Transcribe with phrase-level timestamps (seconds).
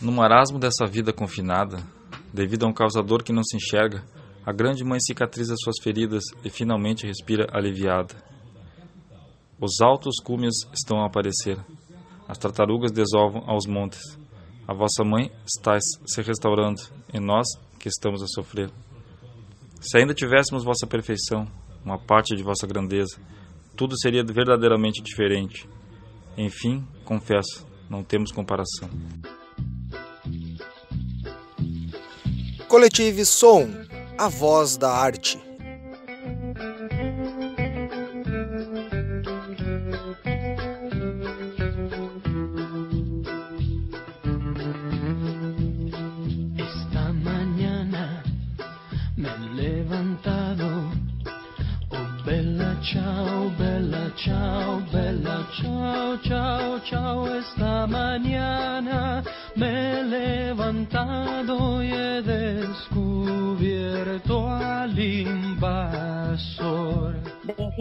[0.00, 1.82] No marasmo dessa vida confinada,
[2.32, 4.04] devido a um causador que não se enxerga,
[4.44, 8.14] a grande mãe cicatriza suas feridas e finalmente respira aliviada.
[9.60, 11.58] Os altos cumes estão a aparecer.
[12.28, 14.18] As tartarugas desovam aos montes.
[14.66, 16.82] A vossa mãe está se restaurando
[17.12, 17.46] e nós
[17.78, 18.70] que estamos a sofrer.
[19.80, 21.46] Se ainda tivéssemos vossa perfeição,
[21.84, 23.20] uma parte de vossa grandeza,
[23.76, 25.68] tudo seria verdadeiramente diferente.
[26.36, 28.90] Enfim, confesso, não temos comparação.
[32.68, 33.68] Coletive Som,
[34.18, 35.38] a voz da arte.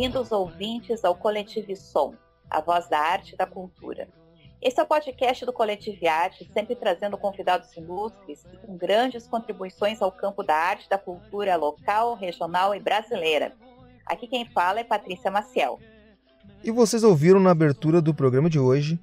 [0.04, 2.14] Bem-vindos ouvintes ao Coletivo Som,
[2.50, 4.10] a voz da arte e da cultura.
[4.62, 10.02] Esse é o podcast do Coletivo Arte, sempre trazendo convidados ilustres e com grandes contribuições
[10.02, 13.54] ao campo da arte e da cultura local, regional e brasileira.
[14.06, 15.80] Aqui quem fala é Patrícia Maciel.
[16.62, 19.00] E vocês ouviram na abertura do programa de hoje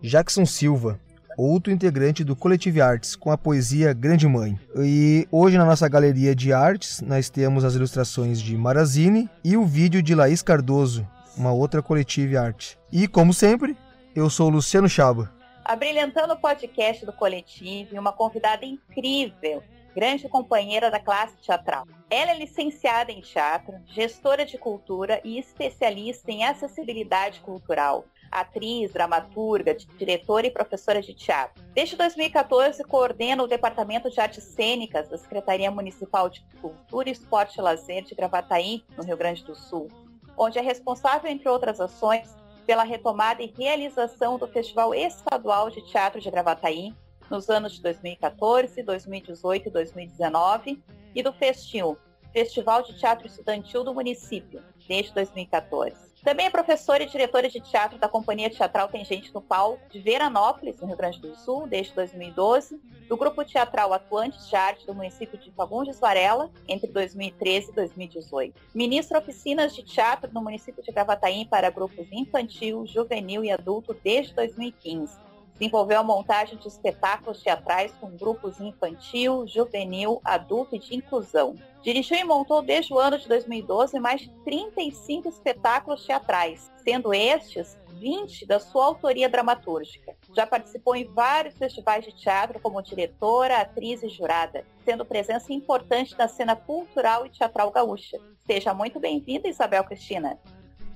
[0.00, 0.98] Jackson Silva,
[1.38, 4.58] outro integrante do Coletivo Artes, com a poesia Grande Mãe.
[4.76, 9.64] E hoje na nossa galeria de artes nós temos as ilustrações de Marazine e o
[9.64, 12.76] vídeo de Laís Cardoso, uma outra Coletivo Arte.
[12.90, 13.76] E como sempre,
[14.16, 15.32] eu sou Luciano Chaba.
[15.64, 19.62] Abrilhantando o podcast do Coletivo, uma convidada incrível,
[19.94, 21.86] grande companheira da classe teatral.
[22.10, 28.04] Ela é licenciada em teatro, gestora de cultura e especialista em acessibilidade cultural.
[28.30, 31.62] Atriz, dramaturga, diretora e professora de teatro.
[31.74, 37.62] Desde 2014, coordena o Departamento de Artes Cênicas da Secretaria Municipal de Cultura, Esporte e
[37.62, 39.88] Lazer de Gravataí, no Rio Grande do Sul,
[40.36, 42.36] onde é responsável, entre outras ações,
[42.66, 46.94] pela retomada e realização do Festival Estadual de Teatro de Gravataí
[47.30, 50.82] nos anos de 2014, 2018 e 2019
[51.14, 51.96] e do Festil,
[52.32, 56.07] Festival de Teatro Estudantil do município, desde 2014.
[56.22, 60.00] Também é professora e diretora de teatro da Companhia Teatral Tem Gente no Palco de
[60.00, 64.94] Veranópolis, no Rio Grande do Sul, desde 2012, do Grupo Teatral Atuantes de Arte do
[64.94, 68.60] município de Fagundes Varela, entre 2013 e 2018.
[68.74, 74.34] Ministra oficinas de teatro no município de Gravataí para grupos infantil, juvenil e adulto desde
[74.34, 75.27] 2015.
[75.58, 81.56] Desenvolveu a montagem de espetáculos teatrais com grupos infantil, juvenil, adulto e de inclusão.
[81.82, 87.76] Dirigiu e montou desde o ano de 2012 mais de 35 espetáculos teatrais, sendo estes
[87.98, 90.14] 20 da sua autoria dramatúrgica.
[90.32, 96.16] Já participou em vários festivais de teatro como diretora, atriz e jurada, sendo presença importante
[96.16, 98.18] na cena cultural e teatral gaúcha.
[98.46, 100.38] Seja muito bem-vinda, Isabel Cristina.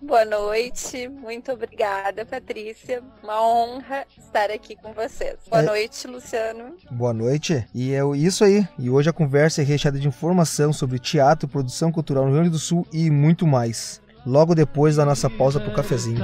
[0.02, 3.02] Boa noite, muito obrigada, Patrícia.
[3.22, 5.36] Uma honra estar aqui com vocês.
[5.48, 5.66] Boa É.
[5.66, 6.76] noite, Luciano.
[6.90, 7.64] Boa noite.
[7.72, 8.66] E é isso aí.
[8.78, 12.50] E hoje a conversa é recheada de informação sobre teatro, produção cultural no Rio Grande
[12.50, 14.00] do Sul e muito mais.
[14.26, 16.20] Logo depois da nossa pausa pro cafezinho.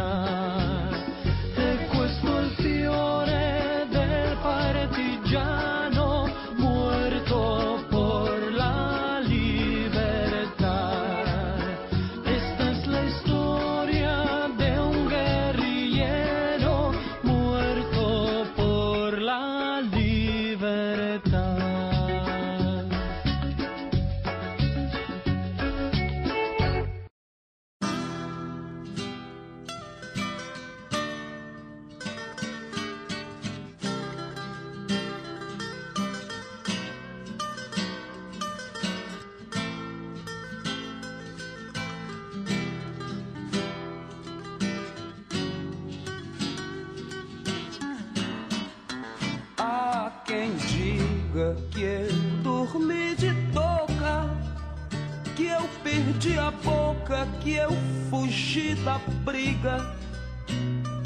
[56.19, 57.71] Perdi a boca, que eu
[58.11, 59.95] fugi da briga,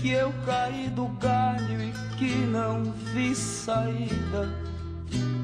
[0.00, 4.48] que eu caí do galho e que não vi saída,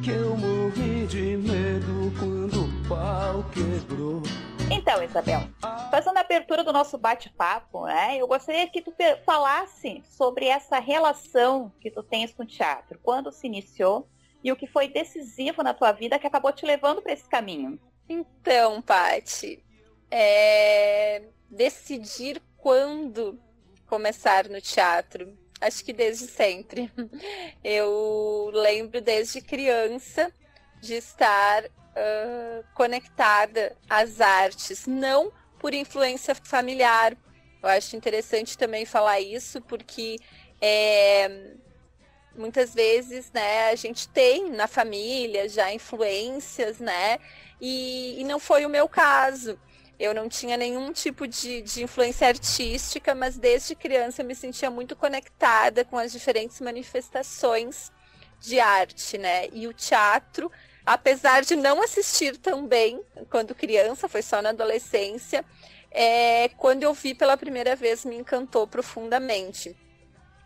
[0.03, 4.23] que eu morri de medo quando o pau quebrou.
[4.71, 5.43] Então, Isabel,
[5.91, 8.95] fazendo a abertura do nosso bate-papo, né, eu gostaria que tu
[9.27, 14.09] falasse sobre essa relação que tu tens com o teatro, quando se iniciou
[14.43, 17.79] e o que foi decisivo na tua vida que acabou te levando para esse caminho.
[18.09, 19.63] Então, Pati,
[20.11, 21.23] é...
[21.51, 23.39] decidir quando
[23.87, 26.91] começar no teatro acho que desde sempre.
[27.63, 30.33] Eu lembro desde criança
[30.81, 37.17] de estar uh, conectada às artes, não por influência familiar.
[37.63, 40.19] Eu acho interessante também falar isso, porque
[40.61, 41.57] é,
[42.37, 47.19] muitas vezes, né, a gente tem na família já influências, né,
[47.61, 49.59] e, e não foi o meu caso.
[49.99, 54.71] Eu não tinha nenhum tipo de, de influência artística, mas desde criança eu me sentia
[54.71, 57.91] muito conectada com as diferentes manifestações
[58.41, 59.49] de arte, né?
[59.53, 60.53] E o teatro,
[60.87, 65.45] apesar de não assistir também quando criança, foi só na adolescência,
[65.91, 69.77] é, quando eu vi pela primeira vez me encantou profundamente.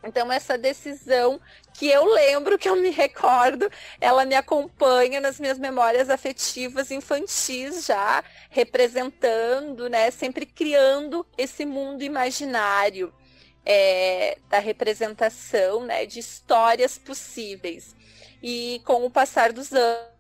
[0.05, 1.41] Então, essa decisão
[1.75, 3.71] que eu lembro, que eu me recordo,
[4.01, 12.03] ela me acompanha nas minhas memórias afetivas infantis já, representando, né, sempre criando esse mundo
[12.03, 13.13] imaginário
[13.65, 17.95] é, da representação, né, de histórias possíveis.
[18.43, 20.12] E com o passar dos anos,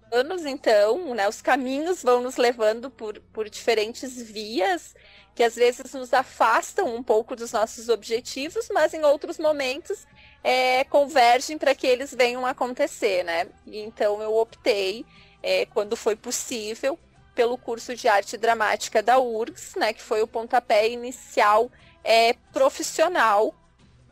[0.45, 4.95] então, né, os caminhos vão nos levando por, por diferentes vias
[5.35, 10.07] que às vezes nos afastam um pouco dos nossos objetivos, mas em outros momentos
[10.45, 13.49] é, convergem para que eles venham acontecer, né?
[13.67, 15.07] Então eu optei,
[15.43, 16.99] é, quando foi possível,
[17.35, 19.93] pelo curso de arte dramática da URGS, né?
[19.93, 21.71] Que foi o pontapé inicial
[22.05, 23.55] é, profissional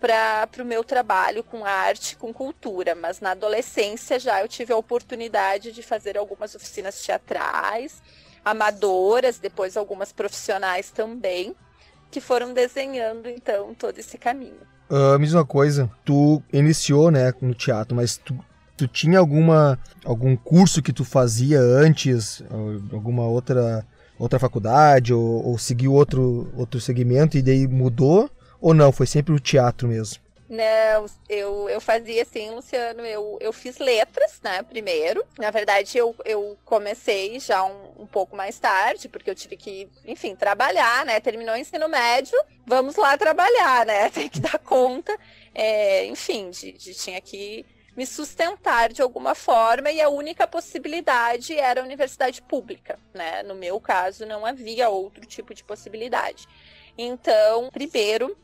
[0.01, 2.95] para o meu trabalho com arte, com cultura.
[2.95, 8.03] Mas na adolescência já eu tive a oportunidade de fazer algumas oficinas teatrais
[8.45, 11.55] amadoras, depois algumas profissionais também,
[12.11, 14.61] que foram desenhando então todo esse caminho.
[14.89, 18.37] Uh, mesma coisa, tu iniciou, né, no teatro, mas tu,
[18.77, 22.43] tu tinha alguma algum curso que tu fazia antes,
[22.93, 23.87] alguma outra
[24.19, 28.29] outra faculdade ou, ou seguiu outro outro segmento e daí mudou
[28.61, 28.93] ou não?
[28.93, 30.21] Foi sempre o teatro mesmo?
[30.51, 35.25] Não, eu, eu fazia assim, Luciano, eu, eu fiz letras, né, primeiro.
[35.39, 39.89] Na verdade, eu, eu comecei já um, um pouco mais tarde, porque eu tive que,
[40.05, 41.21] enfim, trabalhar, né?
[41.21, 42.37] Terminou o ensino médio,
[42.67, 44.11] vamos lá trabalhar, né?
[44.11, 45.17] Tem que dar conta.
[45.55, 47.65] É, enfim, de, de, tinha que
[47.97, 53.45] me sustentar de alguma forma e a única possibilidade era a universidade pública, né?
[53.45, 56.49] No meu caso, não havia outro tipo de possibilidade.
[56.99, 58.37] Então, primeiro,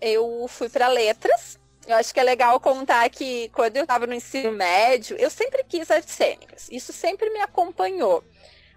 [0.00, 1.58] eu fui para letras.
[1.86, 5.64] Eu acho que é legal contar que quando eu estava no ensino médio, eu sempre
[5.64, 6.68] quis artes cênicas.
[6.70, 8.22] Isso sempre me acompanhou.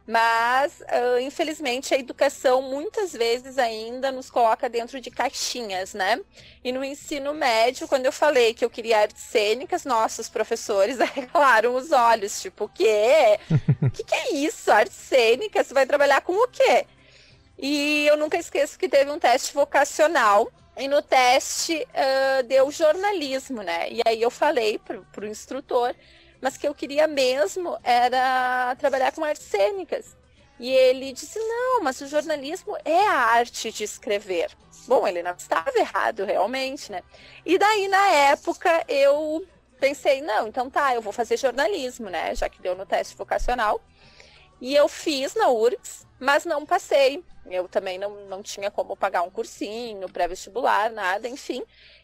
[0.07, 6.19] Mas, uh, infelizmente, a educação muitas vezes ainda nos coloca dentro de caixinhas, né?
[6.63, 11.75] E no ensino médio, quando eu falei que eu queria artes cênicas, nossos professores arregalaram
[11.75, 12.41] os olhos.
[12.41, 13.39] Tipo, o quê?
[13.81, 14.71] O que, que é isso?
[14.71, 15.68] Artes cênicas?
[15.68, 16.88] Você vai trabalhar com o quê?
[17.57, 23.62] E eu nunca esqueço que teve um teste vocacional e no teste uh, deu jornalismo,
[23.62, 23.89] né?
[23.91, 25.94] E aí eu falei pro, pro instrutor,
[26.41, 30.15] mas que eu queria mesmo era trabalhar com artes cênicas.
[30.59, 34.51] E ele disse: não, mas o jornalismo é a arte de escrever.
[34.88, 37.01] Bom, ele não estava errado, realmente, né?
[37.45, 39.45] E daí, na época, eu
[39.79, 42.33] pensei: não, então tá, eu vou fazer jornalismo, né?
[42.35, 43.81] Já que deu no teste vocacional.
[44.62, 47.23] E eu fiz na URGS, mas não passei.
[47.50, 51.64] Eu também não, não tinha como pagar um cursinho, pré-vestibular, nada, enfim.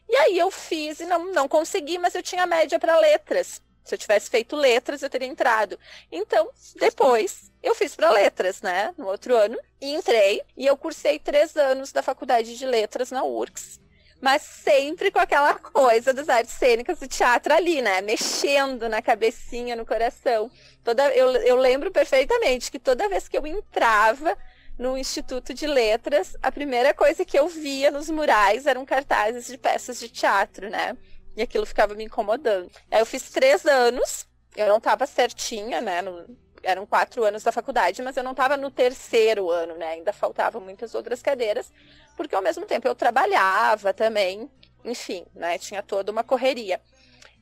[0.10, 3.62] E aí eu fiz e não, não consegui, mas eu tinha média para letras.
[3.84, 5.80] Se eu tivesse feito letras, eu teria entrado.
[6.12, 8.94] Então, depois, eu fiz para letras, né?
[8.98, 9.58] No outro ano.
[9.80, 10.42] E entrei.
[10.58, 13.80] E eu cursei três anos da faculdade de letras na URCS
[14.20, 18.02] mas sempre com aquela coisa das artes cênicas do teatro ali, né?
[18.02, 20.50] Mexendo na cabecinha, no coração.
[20.84, 24.36] Toda, eu, eu lembro perfeitamente que toda vez que eu entrava
[24.78, 29.58] no Instituto de Letras, a primeira coisa que eu via nos murais eram cartazes de
[29.58, 30.96] peças de teatro, né?
[31.36, 32.70] E aquilo ficava me incomodando.
[32.92, 36.02] Aí eu fiz três anos, eu não estava certinha, né?
[36.02, 39.94] No, eram quatro anos da faculdade, mas eu não estava no terceiro ano, né?
[39.94, 41.72] Ainda faltavam muitas outras cadeiras,
[42.16, 44.50] porque ao mesmo tempo eu trabalhava também,
[44.84, 45.58] enfim, né?
[45.58, 46.80] Tinha toda uma correria.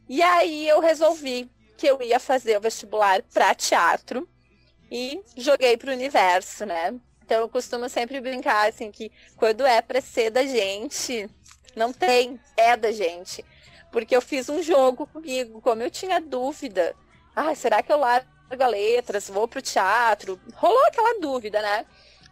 [0.08, 4.27] E aí eu resolvi que eu ia fazer o vestibular para teatro
[4.92, 6.94] e joguei para o universo, né?
[7.25, 11.27] Então eu costumo sempre brincar assim que quando é para ser da gente,
[11.75, 13.44] não tem, é da gente.
[13.91, 16.96] Porque eu fiz um jogo comigo, como eu tinha dúvida,
[17.36, 18.27] ah, será que eu largo
[18.70, 20.39] letras, vou pro teatro.
[20.53, 21.88] Rolou aquela dúvida, né?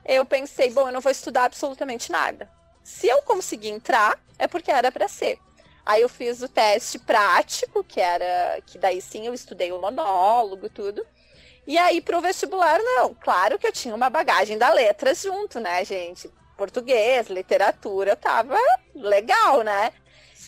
[0.05, 2.47] Eu pensei, bom, eu não vou estudar absolutamente nada.
[2.83, 5.39] Se eu conseguir entrar, é porque era para ser.
[5.83, 10.69] Aí eu fiz o teste prático, que era que daí sim eu estudei o monólogo,
[10.69, 11.03] tudo.
[11.65, 13.13] E aí pro vestibular não.
[13.13, 16.29] Claro que eu tinha uma bagagem da letras junto, né, gente?
[16.57, 18.57] Português, literatura, tava
[18.95, 19.91] legal, né?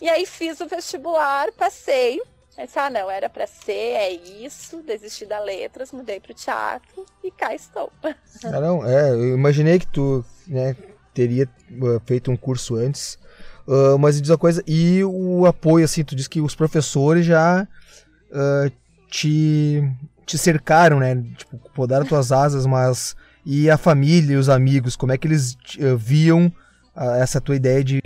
[0.01, 2.21] E aí fiz o vestibular, passei.
[2.57, 4.81] Disse, ah, não, era para ser, é isso.
[4.81, 7.91] Desisti da letras, mudei pro teatro e cá estou.
[8.43, 10.75] Ah, não, é, eu imaginei que tu, né,
[11.13, 13.17] teria uh, feito um curso antes.
[13.65, 17.67] Uh, mas diz uma coisa, e o apoio, assim, tu diz que os professores já
[18.29, 18.71] uh,
[19.09, 19.81] te,
[20.25, 21.15] te cercaram, né?
[21.37, 23.15] Tipo, podaram tuas asas, mas.
[23.45, 26.51] E a família e os amigos, como é que eles uh, viam
[27.21, 28.01] essa tua ideia de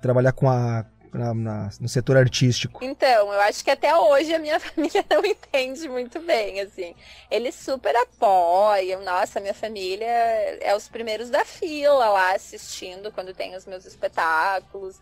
[0.00, 2.84] trabalhar com a, na, na, no setor artístico?
[2.84, 6.94] Então, eu acho que até hoje a minha família não entende muito bem, assim.
[7.30, 9.02] Eles super apoiam.
[9.02, 14.96] Nossa, minha família é os primeiros da fila lá assistindo quando tem os meus espetáculos.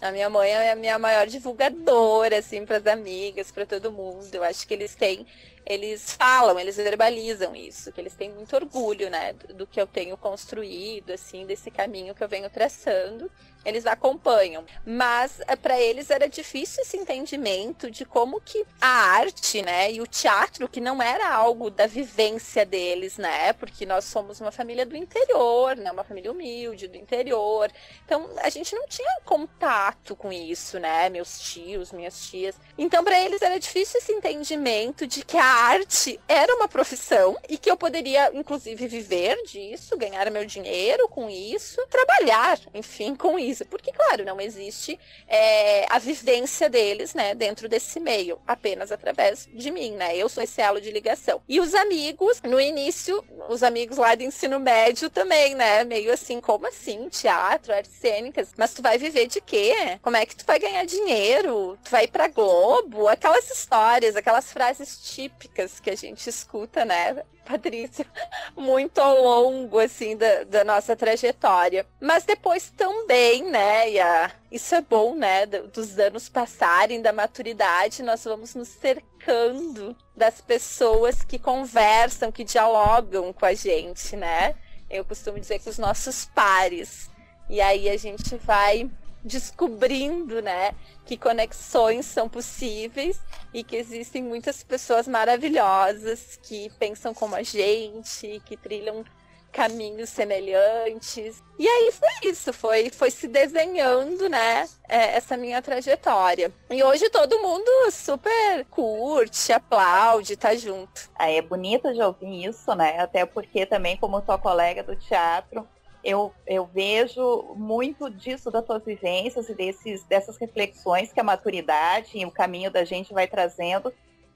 [0.00, 4.28] A minha mãe é a minha maior divulgadora, assim, para as amigas, para todo mundo.
[4.32, 5.26] Eu acho que eles têm
[5.68, 9.86] eles falam, eles verbalizam isso, que eles têm muito orgulho, né, do, do que eu
[9.86, 13.30] tenho construído, assim, desse caminho que eu venho traçando
[13.64, 14.64] eles acompanham.
[14.84, 20.00] Mas eh, para eles era difícil esse entendimento de como que a arte, né, e
[20.00, 24.86] o teatro, que não era algo da vivência deles, né, porque nós somos uma família
[24.86, 27.70] do interior, né, uma família humilde do interior.
[28.04, 32.54] Então a gente não tinha contato com isso, né, meus tios, minhas tias.
[32.76, 37.58] Então para eles era difícil esse entendimento de que a arte era uma profissão e
[37.58, 43.47] que eu poderia inclusive viver disso, ganhar meu dinheiro com isso, trabalhar, enfim, com isso
[43.70, 49.70] porque, claro, não existe é, a vivência deles, né, dentro desse meio, apenas através de
[49.70, 50.16] mim, né?
[50.16, 51.42] Eu sou esse elo de ligação.
[51.48, 55.84] E os amigos, no início, os amigos lá do ensino médio também, né?
[55.84, 57.08] Meio assim, como assim?
[57.08, 58.50] Teatro, artes cênicas.
[58.56, 59.98] Mas tu vai viver de quê?
[60.02, 61.78] Como é que tu vai ganhar dinheiro?
[61.84, 63.08] Tu vai ir Globo?
[63.08, 67.22] Aquelas histórias, aquelas frases típicas que a gente escuta, né?
[67.48, 68.04] Patrícia,
[68.54, 71.86] muito ao longo, assim, da, da nossa trajetória.
[71.98, 78.02] Mas depois também, né, e a, isso é bom, né, dos anos passarem, da maturidade,
[78.02, 84.54] nós vamos nos cercando das pessoas que conversam, que dialogam com a gente, né?
[84.90, 87.10] Eu costumo dizer que os nossos pares.
[87.48, 88.90] E aí a gente vai
[89.24, 93.20] descobrindo, né, que conexões são possíveis
[93.52, 99.04] e que existem muitas pessoas maravilhosas que pensam como a gente, que trilham
[99.52, 101.42] caminhos semelhantes.
[101.58, 106.52] E aí foi isso, foi, foi se desenhando, né, é, essa minha trajetória.
[106.70, 111.10] E hoje todo mundo super curte, aplaude, tá junto.
[111.14, 113.00] Aí é bonito de ouvir isso, né?
[113.00, 115.66] Até porque também, como tua colega do teatro,
[116.02, 122.18] eu, eu vejo muito disso das tuas vivências e desses, dessas reflexões que a maturidade
[122.18, 123.92] e o caminho da gente vai trazendo,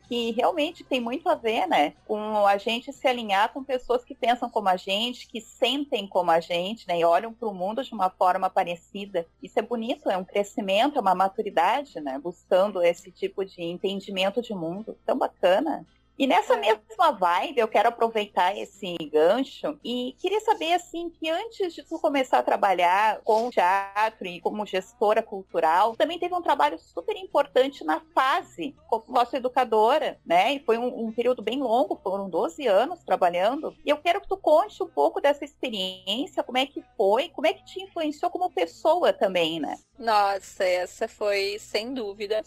[0.09, 1.95] que realmente tem muito a ver, né?
[2.07, 6.31] Com a gente se alinhar com pessoas que pensam como a gente, que sentem como
[6.31, 6.99] a gente, né?
[6.99, 9.27] E olham para o mundo de uma forma parecida.
[9.43, 12.19] Isso é bonito, é um crescimento, é uma maturidade, né?
[12.19, 14.99] Buscando esse tipo de entendimento de mundo.
[15.07, 15.87] Tão bacana.
[16.19, 21.75] E nessa mesma vibe, eu quero aproveitar esse gancho e queria saber, assim, que antes
[21.75, 26.79] de tu começar a trabalhar com teatro e como gestora cultural, também teve um trabalho
[26.79, 30.55] super importante na fase como vossa educadora, né?
[30.55, 33.75] E foi um, um período bem longo, foram 12 anos trabalhando.
[33.85, 37.47] E eu quero que tu conte um pouco dessa experiência, como é que foi, como
[37.47, 39.79] é que te influenciou como pessoa também, né?
[39.99, 42.43] Nossa, essa foi, sem dúvida,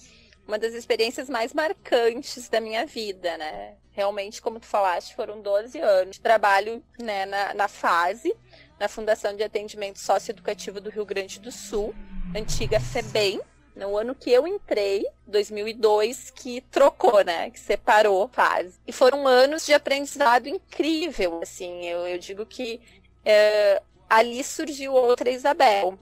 [0.48, 3.75] uma das experiências mais marcantes da minha vida, né?
[3.92, 8.36] Realmente, como tu falaste, foram 12 anos de trabalho né, na, na fase,
[8.80, 11.96] na Fundação de Atendimento Socioeducativo do Rio Grande do Sul,
[12.36, 13.42] antiga FEBEM,
[13.75, 17.50] no ano que eu entrei, 2002, que trocou, né?
[17.50, 18.80] Que separou fase.
[18.88, 21.86] E foram anos de aprendizado incrível, assim.
[21.86, 22.80] Eu, eu digo que
[23.24, 26.00] é, ali surgiu outra Isabel,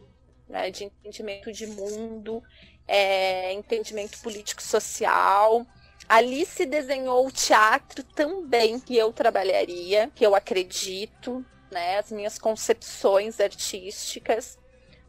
[0.48, 0.70] né?
[0.70, 2.44] De entendimento de mundo,
[2.88, 5.66] é, entendimento político-social.
[6.08, 12.38] Ali se desenhou o teatro também que eu trabalharia, que eu acredito, né, as minhas
[12.38, 14.58] concepções artísticas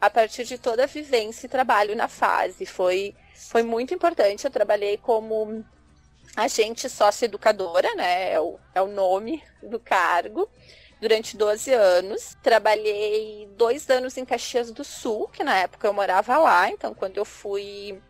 [0.01, 2.67] a partir de toda a vivência e trabalho na fase.
[2.67, 4.45] Foi, foi muito importante.
[4.45, 5.65] Eu trabalhei como
[6.37, 10.49] agente socioeducadora, né, é o, é o nome do cargo
[11.01, 12.37] durante 12 anos.
[12.43, 16.71] Trabalhei dois anos em Caxias do Sul, que na época eu morava lá.
[16.71, 18.01] Então, quando eu fui.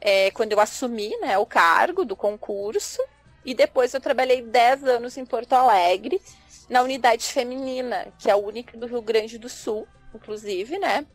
[0.00, 3.02] É, quando eu assumi né, o cargo do concurso.
[3.46, 6.20] E depois eu trabalhei 10 anos em Porto Alegre,
[6.68, 11.06] na unidade feminina, que é a única do Rio Grande do Sul, inclusive, né?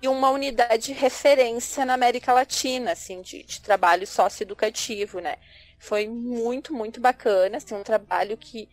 [0.00, 5.36] E uma unidade de referência na América Latina, assim, de, de trabalho socioeducativo, né?
[5.76, 8.68] Foi muito, muito bacana, assim, um trabalho que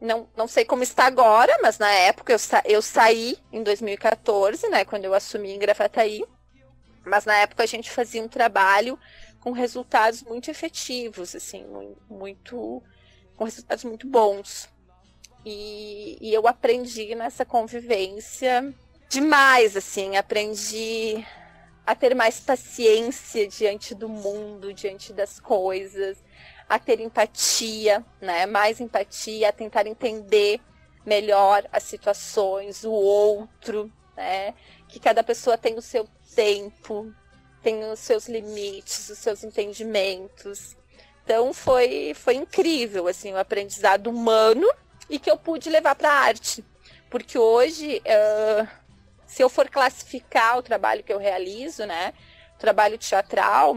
[0.00, 4.68] não, não sei como está agora, mas na época eu, sa eu saí em 2014,
[4.68, 6.24] né, quando eu assumi em Gravataí.
[7.04, 8.98] Mas na época a gente fazia um trabalho
[9.40, 11.64] com resultados muito efetivos, assim,
[12.10, 12.82] muito
[13.36, 14.68] com resultados muito bons.
[15.44, 18.74] E, e eu aprendi nessa convivência
[19.08, 21.24] demais, assim, aprendi
[21.86, 26.18] a ter mais paciência diante do mundo, diante das coisas,
[26.68, 28.46] a ter empatia, né?
[28.46, 30.60] Mais empatia, a tentar entender
[31.04, 34.54] melhor as situações, o outro, né?
[34.88, 37.12] Que cada pessoa tem o seu tempo,
[37.62, 40.76] tem os seus limites, os seus entendimentos.
[41.24, 44.68] Então foi foi incrível assim o aprendizado humano
[45.08, 46.64] e que eu pude levar para a arte,
[47.10, 48.68] porque hoje uh,
[49.26, 52.12] se eu for classificar o trabalho que eu realizo, né,
[52.58, 53.76] trabalho teatral,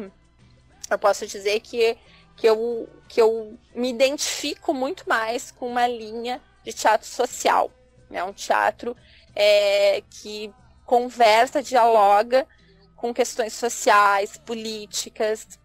[0.89, 1.97] eu posso dizer que
[2.39, 7.69] que eu, que eu me identifico muito mais com uma linha de teatro social.
[8.09, 8.23] É né?
[8.23, 8.95] um teatro
[9.35, 10.51] é, que
[10.85, 12.47] conversa, dialoga
[12.95, 15.59] com questões sociais, políticas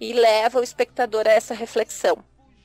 [0.00, 2.18] e leva o espectador a essa reflexão.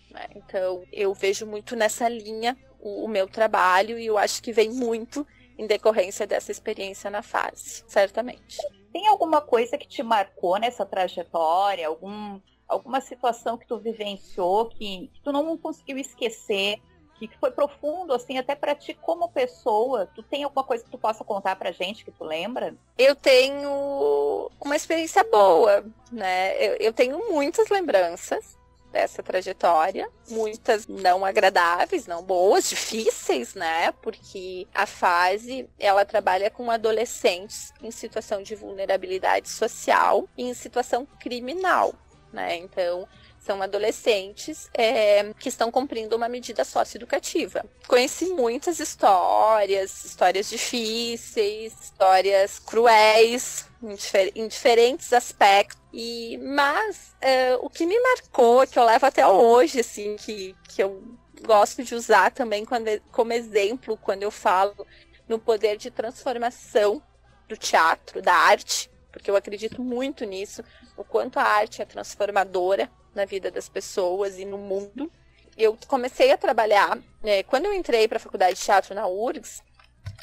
[0.09, 0.27] Né?
[0.35, 4.71] Então, eu vejo muito nessa linha o, o meu trabalho e eu acho que vem
[4.71, 5.25] muito
[5.57, 8.57] em decorrência dessa experiência na fase, certamente.
[8.91, 11.87] Tem alguma coisa que te marcou nessa trajetória?
[11.87, 12.41] Algum
[12.71, 16.81] alguma situação que tu vivenciou que, que tu não conseguiu esquecer,
[17.19, 20.09] que foi profundo, assim, até para ti como pessoa?
[20.15, 22.73] Tu tem alguma coisa que tu possa contar pra gente que tu lembra?
[22.97, 26.55] Eu tenho uma experiência boa, né?
[26.57, 28.57] Eu, eu tenho muitas lembranças
[28.91, 33.91] dessa trajetória, muitas não agradáveis, não boas, difíceis, né?
[34.01, 41.05] Porque a fase ela trabalha com adolescentes em situação de vulnerabilidade social e em situação
[41.19, 41.93] criminal
[42.31, 42.57] né?
[42.57, 43.07] Então,
[43.39, 47.65] são adolescentes é, que estão cumprindo uma medida socioeducativa.
[47.87, 55.81] Conheci muitas histórias, histórias difíceis, histórias cruéis, em, difer em diferentes aspectos.
[55.91, 60.83] E, mas é, o que me marcou, que eu levo até hoje, assim, que, que
[60.83, 61.01] eu
[61.43, 64.85] gosto de usar também quando, como exemplo quando eu falo
[65.27, 67.01] no poder de transformação
[67.47, 70.63] do teatro, da arte, porque eu acredito muito nisso,
[70.95, 75.11] o quanto a arte é transformadora na vida das pessoas e no mundo.
[75.57, 79.61] Eu comecei a trabalhar, né, quando eu entrei para a faculdade de teatro na URGS,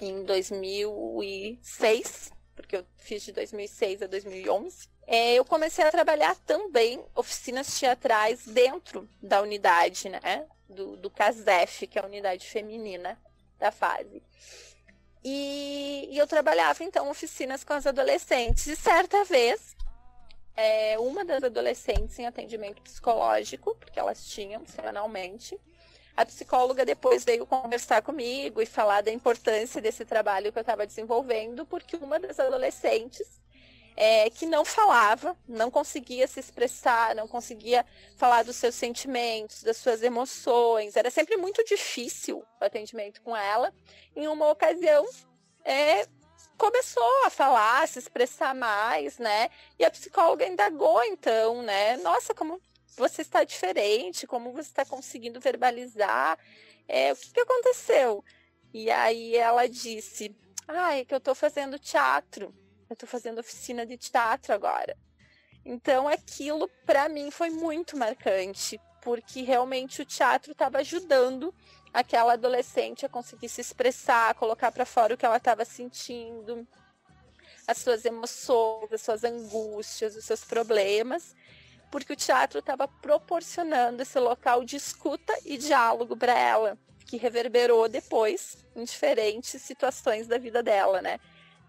[0.01, 7.03] em 2006, porque eu fiz de 2006 a 2011, é, eu comecei a trabalhar também
[7.15, 13.19] oficinas teatrais dentro da unidade, né, do, do CASEF, que é a unidade feminina
[13.59, 14.23] da fase.
[15.31, 18.67] E, e, eu trabalhava então oficinas com as adolescentes.
[18.67, 19.77] E certa vez,
[20.57, 25.61] é, uma das adolescentes em atendimento psicológico, porque elas tinham semanalmente,
[26.17, 30.87] a psicóloga depois veio conversar comigo e falar da importância desse trabalho que eu estava
[30.87, 33.39] desenvolvendo, porque uma das adolescentes
[34.01, 37.85] é, que não falava, não conseguia se expressar, não conseguia
[38.17, 40.95] falar dos seus sentimentos, das suas emoções.
[40.95, 43.75] Era sempre muito difícil o atendimento com ela.
[44.15, 45.05] Em uma ocasião,
[45.65, 46.07] é,
[46.57, 49.51] começou a falar, a se expressar mais, né?
[49.77, 51.97] E a psicóloga indagou, então, né?
[51.97, 52.63] Nossa, como
[52.97, 56.39] você está diferente, como você está conseguindo verbalizar,
[56.87, 58.25] é, o que, que aconteceu?
[58.73, 60.33] E aí ela disse,
[60.69, 62.55] ah, é que eu estou fazendo teatro.
[62.89, 64.97] Eu estou fazendo oficina de teatro agora.
[65.65, 71.55] Então aquilo para mim foi muito marcante, porque realmente o teatro estava ajudando
[71.93, 76.67] aquela adolescente a conseguir se expressar, colocar para fora o que ela estava sentindo,
[77.67, 81.35] as suas emoções, as suas angústias, os seus problemas,
[81.91, 87.89] porque o teatro estava proporcionando esse local de escuta e diálogo para ela, que reverberou
[87.89, 91.19] depois em diferentes situações da vida dela, né?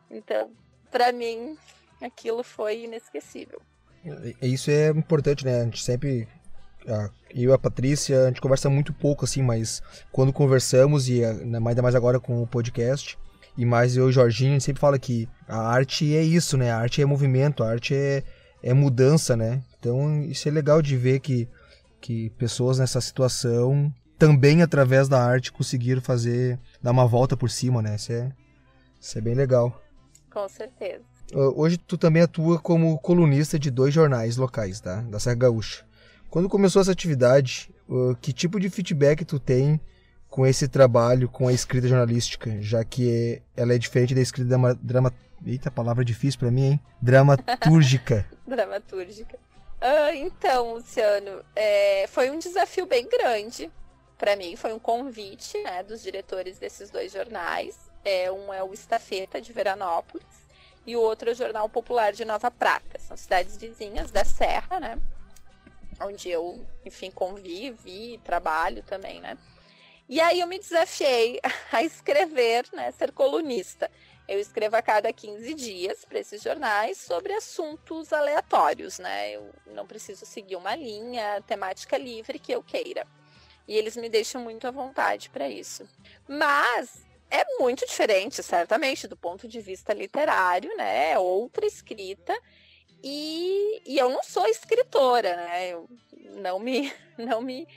[0.10, 0.52] Então,
[0.92, 1.58] para mim,
[2.02, 3.62] aquilo foi inesquecível.
[4.42, 5.62] Isso é importante, né?
[5.62, 6.28] A gente sempre
[6.86, 11.82] eu e a Patrícia, a gente conversa muito pouco assim, mas quando conversamos e ainda
[11.82, 13.18] mais agora com o podcast,
[13.58, 16.58] e mais eu e o Jorginho, a gente sempre fala que a arte é isso,
[16.58, 16.72] né?
[16.72, 18.24] A arte é movimento, a arte é,
[18.64, 19.62] é mudança, né?
[19.78, 21.48] Então isso é legal de ver que,
[22.00, 27.82] que pessoas nessa situação também através da arte conseguiram fazer, dar uma volta por cima,
[27.82, 27.96] né?
[27.96, 28.32] Isso é,
[29.00, 29.82] isso é bem legal.
[30.32, 31.04] Com certeza.
[31.34, 35.02] Hoje tu também atua como colunista de dois jornais locais, tá?
[35.02, 35.86] Da Serra Gaúcha.
[36.30, 37.72] Quando começou essa atividade,
[38.22, 39.80] que tipo de feedback tu tem
[40.30, 44.76] com esse trabalho, com a escrita jornalística, já que ela é diferente da escrita drama,
[44.76, 45.14] drama
[45.46, 46.80] eita, palavra difícil para mim, hein?
[47.02, 48.26] Dramatúrgica.
[48.48, 49.38] Dramatúrgica.
[49.82, 53.72] Ah, então, Luciano, é, foi um desafio bem grande
[54.18, 54.56] para mim.
[54.56, 57.89] Foi um convite né, dos diretores desses dois jornais.
[58.10, 60.26] É, um é o Estafeta de Veranópolis
[60.84, 62.98] e o outro é o Jornal Popular de Nova Prata.
[62.98, 65.00] São cidades vizinhas da Serra, né?
[66.02, 69.38] Onde eu, enfim, convivi, trabalho também, né?
[70.08, 71.40] E aí eu me desafiei
[71.72, 73.92] a escrever, né, ser colunista.
[74.28, 79.34] Eu escrevo a cada 15 dias para esses jornais sobre assuntos aleatórios, né?
[79.36, 83.06] Eu não preciso seguir uma linha temática livre que eu queira.
[83.68, 85.88] E eles me deixam muito à vontade para isso.
[86.28, 91.12] Mas é muito diferente, certamente, do ponto de vista literário, né?
[91.12, 92.38] É outra escrita.
[93.04, 95.70] E, e eu não sou escritora, né?
[95.70, 95.90] Eu
[96.42, 97.68] não me, não me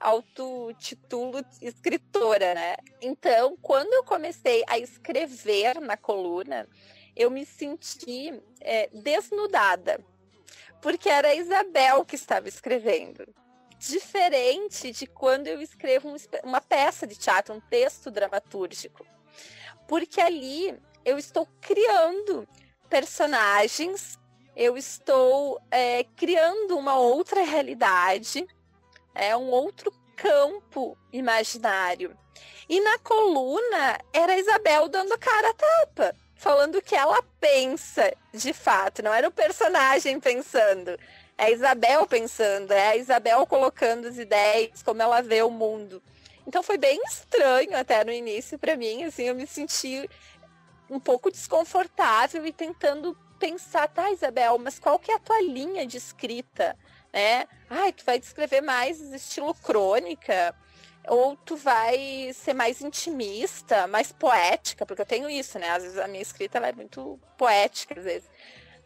[0.00, 2.76] autotitulo escritora, né?
[3.00, 6.66] Então, quando eu comecei a escrever na coluna,
[7.14, 10.00] eu me senti é, desnudada,
[10.80, 13.26] porque era a Isabel que estava escrevendo
[13.80, 19.06] diferente de quando eu escrevo um, uma peça de teatro, um texto dramatúrgico.
[19.88, 22.46] Porque ali eu estou criando
[22.90, 24.18] personagens,
[24.54, 28.46] eu estou é, criando uma outra realidade,
[29.14, 32.14] é um outro campo imaginário.
[32.68, 38.12] E na coluna era a Isabel dando cara a tapa, falando o que ela pensa
[38.32, 40.98] de fato, não era o personagem pensando.
[41.40, 46.02] É a Isabel pensando, é a Isabel colocando as ideias, como ela vê o mundo.
[46.46, 50.06] Então foi bem estranho até no início para mim, assim, eu me senti
[50.90, 55.86] um pouco desconfortável e tentando pensar, tá, Isabel, mas qual que é a tua linha
[55.86, 56.76] de escrita,
[57.10, 57.46] né?
[57.70, 60.54] Ai, tu vai descrever mais estilo crônica,
[61.08, 65.70] ou tu vai ser mais intimista, mais poética, porque eu tenho isso, né?
[65.70, 68.28] Às vezes a minha escrita é muito poética, às vezes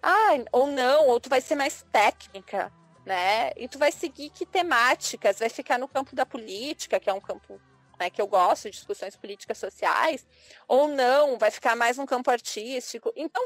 [0.05, 2.73] ah, ou não, ou tu vai ser mais técnica,
[3.07, 3.53] né?
[3.57, 7.21] E tu vai seguir que temáticas, vai ficar no campo da política, que é um
[7.21, 7.61] campo
[7.99, 10.27] né, que eu gosto, discussões políticas sociais,
[10.69, 13.13] ou não, vai ficar mais no campo artístico.
[13.17, 13.43] Então,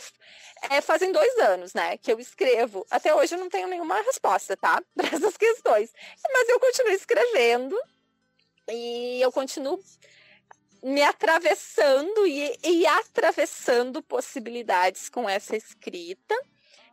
[0.70, 2.86] é, fazem dois anos, né, que eu escrevo.
[2.90, 4.82] Até hoje eu não tenho nenhuma resposta, tá?
[4.96, 5.92] Para essas questões.
[6.32, 7.78] Mas eu continuo escrevendo
[8.68, 9.78] e eu continuo
[10.82, 16.34] me atravessando e, e atravessando possibilidades com essa escrita.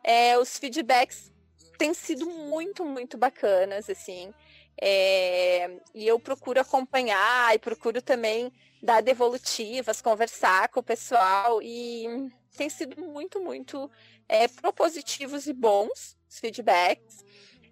[0.03, 1.31] É, os feedbacks
[1.77, 4.33] têm sido muito, muito bacanas, assim.
[4.81, 12.29] É, e eu procuro acompanhar e procuro também dar devolutivas, conversar com o pessoal e
[12.57, 13.89] tem sido muito, muito
[14.27, 17.23] é, propositivos e bons os feedbacks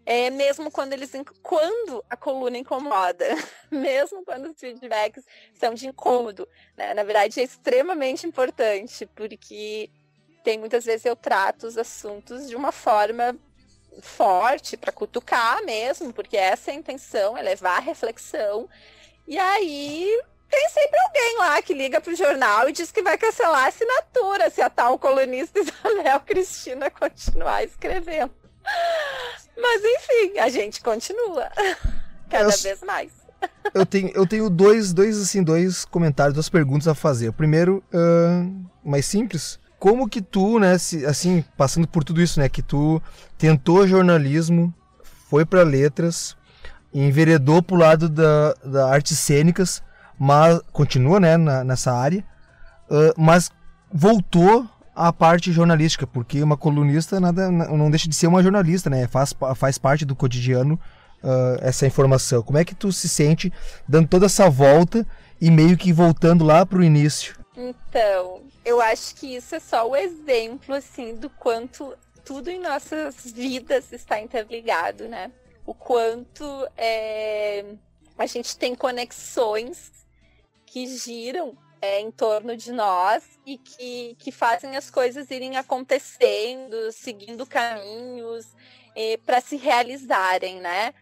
[0.06, 1.12] é, mesmo quando eles
[1.42, 3.26] quando a coluna incomoda,
[3.72, 6.94] mesmo quando os feedbacks são de incômodo, né?
[6.94, 9.90] Na verdade é extremamente importante, porque
[10.44, 13.38] tem muitas vezes eu trato os assuntos de uma forma
[14.02, 18.68] forte para cutucar mesmo, porque essa é a intenção, é levar a reflexão.
[19.28, 23.66] E aí tem sempre alguém lá que liga pro jornal e diz que vai cancelar
[23.66, 28.34] a assinatura se a tal colunista Isabel Cristina continuar escrevendo.
[29.58, 31.50] Mas enfim, a gente continua.
[32.30, 33.12] Cada eu, vez mais.
[33.74, 37.30] Eu tenho, eu tenho dois, dois, assim, dois comentários, duas perguntas a fazer.
[37.30, 39.60] O primeiro, uh, mais simples.
[39.80, 43.02] Como que tu, né, se, assim, passando por tudo isso, né, que tu
[43.38, 44.74] tentou jornalismo,
[45.30, 46.38] foi para letras,
[46.94, 49.82] enveredou pro lado da, da artes cênicas,
[50.18, 52.24] mas continua, né, na, nessa área,
[52.90, 53.50] uh, mas
[53.92, 59.08] voltou a parte jornalística, porque uma colunista nada, não deixa de ser uma jornalista, né?
[59.08, 60.80] Faz, faz parte do cotidiano
[61.24, 62.44] uh, essa informação.
[62.44, 63.52] Como é que tu se sente
[63.88, 65.06] dando toda essa volta
[65.42, 67.36] e meio que voltando lá para o início?
[67.56, 73.32] Então, eu acho que isso é só o exemplo, assim, do quanto tudo em nossas
[73.32, 75.32] vidas está interligado, né?
[75.66, 76.46] O quanto
[76.78, 77.66] é,
[78.18, 79.92] a gente tem conexões
[80.66, 86.94] que giram é, em torno de nós e que, que fazem as coisas irem acontecendo,
[86.94, 88.48] seguindo caminhos
[88.96, 90.94] é, para se realizarem, né?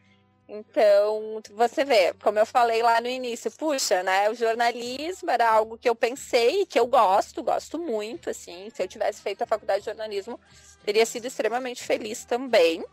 [0.49, 4.27] Então, você vê, como eu falei lá no início, puxa, né?
[4.31, 8.67] O jornalismo era algo que eu pensei, que eu gosto, gosto muito, assim.
[8.73, 10.39] Se eu tivesse feito a faculdade de jornalismo,
[10.83, 12.83] teria sido extremamente feliz também.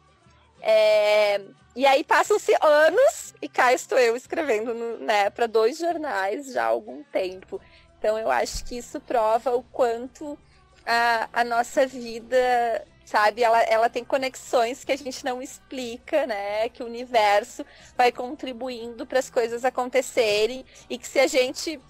[0.61, 1.41] É,
[1.75, 6.67] e aí passam-se anos e cá estou eu escrevendo né, para dois jornais já há
[6.67, 7.61] algum tempo.
[7.99, 10.39] Então eu acho que isso prova o quanto
[10.87, 16.69] a, a nossa vida, sabe, ela, ela tem conexões que a gente não explica, né?
[16.69, 17.65] Que o universo
[17.97, 21.81] vai contribuindo para as coisas acontecerem e que se a gente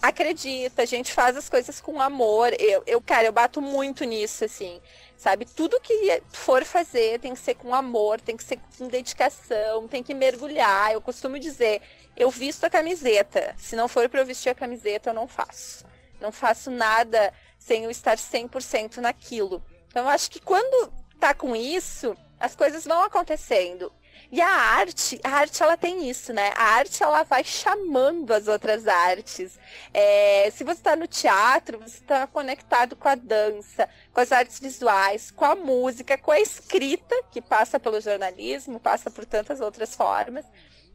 [0.00, 2.54] acredita, a gente faz as coisas com amor.
[2.58, 4.80] Eu, eu, cara, eu bato muito nisso, assim
[5.20, 5.44] sabe?
[5.44, 10.02] Tudo que for fazer tem que ser com amor, tem que ser com dedicação, tem
[10.02, 10.92] que mergulhar.
[10.92, 11.82] Eu costumo dizer,
[12.20, 13.54] eu visto a camiseta.
[13.56, 15.86] Se não for para eu vestir a camiseta, eu não faço.
[16.20, 19.64] Não faço nada sem eu estar 100% naquilo.
[19.88, 23.90] Então, eu acho que quando tá com isso, as coisas vão acontecendo.
[24.30, 26.52] E a arte, a arte ela tem isso, né?
[26.56, 29.58] A arte ela vai chamando as outras artes.
[29.94, 34.60] É, se você está no teatro, você está conectado com a dança, com as artes
[34.60, 39.94] visuais, com a música, com a escrita, que passa pelo jornalismo, passa por tantas outras
[39.94, 40.44] formas.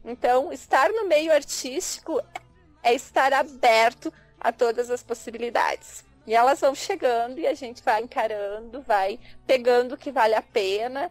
[0.06, 2.22] Então, estar no meio artístico
[2.82, 6.04] é estar aberto a todas as possibilidades.
[6.26, 10.42] E elas vão chegando e a gente vai encarando, vai pegando o que vale a
[10.42, 11.10] pena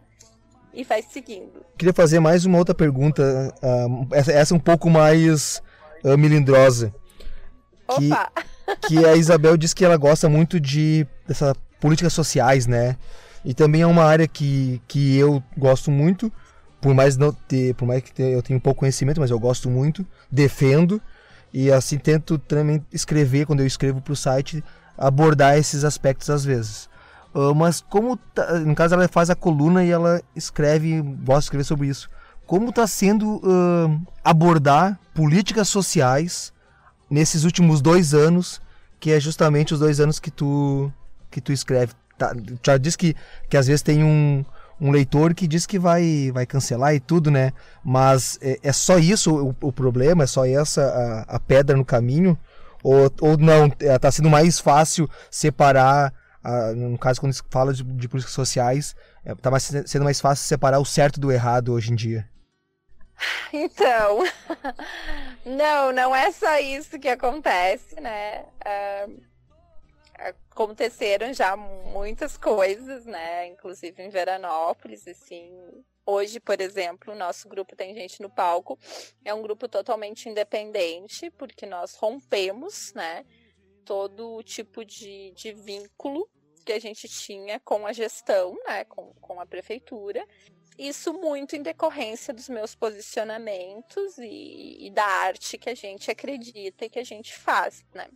[0.73, 1.65] e vai seguindo.
[1.77, 5.61] Queria fazer mais uma outra pergunta, uh, essa, essa um pouco mais
[6.03, 6.93] uh, melindrosa.
[7.97, 8.31] Que, Opa!
[8.87, 12.97] que a Isabel diz que ela gosta muito de dessas políticas sociais, né?
[13.43, 16.31] E também é uma área que, que eu gosto muito,
[16.85, 20.05] por mais não ter, por mais que eu tenha pouco conhecimento, mas eu gosto muito,
[20.31, 21.01] defendo
[21.51, 24.63] e assim tento também escrever quando eu escrevo para o site
[24.95, 26.87] abordar esses aspectos às vezes.
[27.33, 31.45] Uh, mas como, tá, no caso ela faz a coluna e ela escreve, gosta de
[31.45, 32.07] escrever sobre isso.
[32.45, 36.53] Como está sendo uh, abordar políticas sociais
[37.09, 38.61] nesses últimos dois anos,
[38.99, 40.93] que é justamente os dois anos que tu
[41.31, 41.93] que tu escreve.
[42.15, 42.31] Tá,
[42.63, 43.15] já disse que,
[43.49, 44.45] que às vezes tem um,
[44.79, 47.53] um leitor que diz que vai, vai cancelar e tudo, né?
[47.83, 50.23] Mas é, é só isso o, o, problema?
[50.23, 52.37] É só essa a, a pedra no caminho?
[52.83, 56.13] Ou, ou não, está sendo mais fácil separar,
[56.75, 60.79] no caso quando se fala de, de políticas sociais, está é, sendo mais fácil separar
[60.79, 62.27] o certo do errado hoje em dia?
[63.53, 64.25] Então,
[65.45, 68.43] não, não é só isso que acontece, né?
[68.65, 69.21] Uh,
[70.55, 73.47] aconteceram já muitas coisas, né?
[73.47, 75.51] Inclusive em Veranópolis, assim,
[76.07, 78.77] Hoje, por exemplo, o nosso grupo tem gente no palco.
[79.23, 83.25] É um grupo totalmente independente, porque nós rompemos, né?
[83.83, 86.29] Todo tipo de, de vínculo
[86.63, 88.85] que a gente tinha com a gestão, né?
[88.85, 90.23] Com, com a prefeitura.
[90.77, 96.85] Isso muito em decorrência dos meus posicionamentos e, e da arte que a gente acredita
[96.85, 98.07] e que a gente faz, né?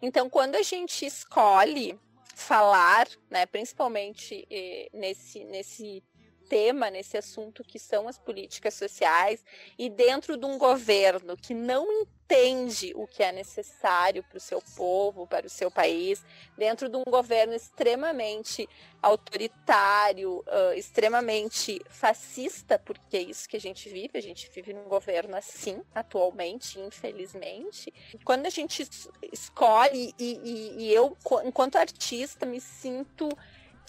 [0.00, 1.98] Então, quando a gente escolhe
[2.34, 6.02] falar, né, principalmente eh, nesse, nesse
[6.48, 9.44] tema nesse assunto que são as políticas sociais
[9.78, 11.86] e dentro de um governo que não
[12.26, 16.24] entende o que é necessário para o seu povo, para o seu país,
[16.58, 18.68] dentro de um governo extremamente
[19.00, 24.88] autoritário, uh, extremamente fascista, porque é isso que a gente vive, a gente vive num
[24.88, 27.94] governo assim atualmente, infelizmente.
[28.24, 28.88] Quando a gente
[29.32, 33.28] escolhe, e, e, e eu, enquanto artista, me sinto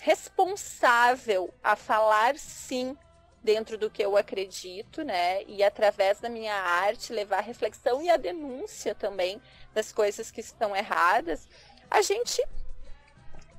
[0.01, 2.95] responsável a falar sim
[3.43, 5.43] dentro do que eu acredito, né?
[5.43, 9.41] E através da minha arte levar a reflexão e a denúncia também
[9.73, 11.47] das coisas que estão erradas,
[11.89, 12.43] a gente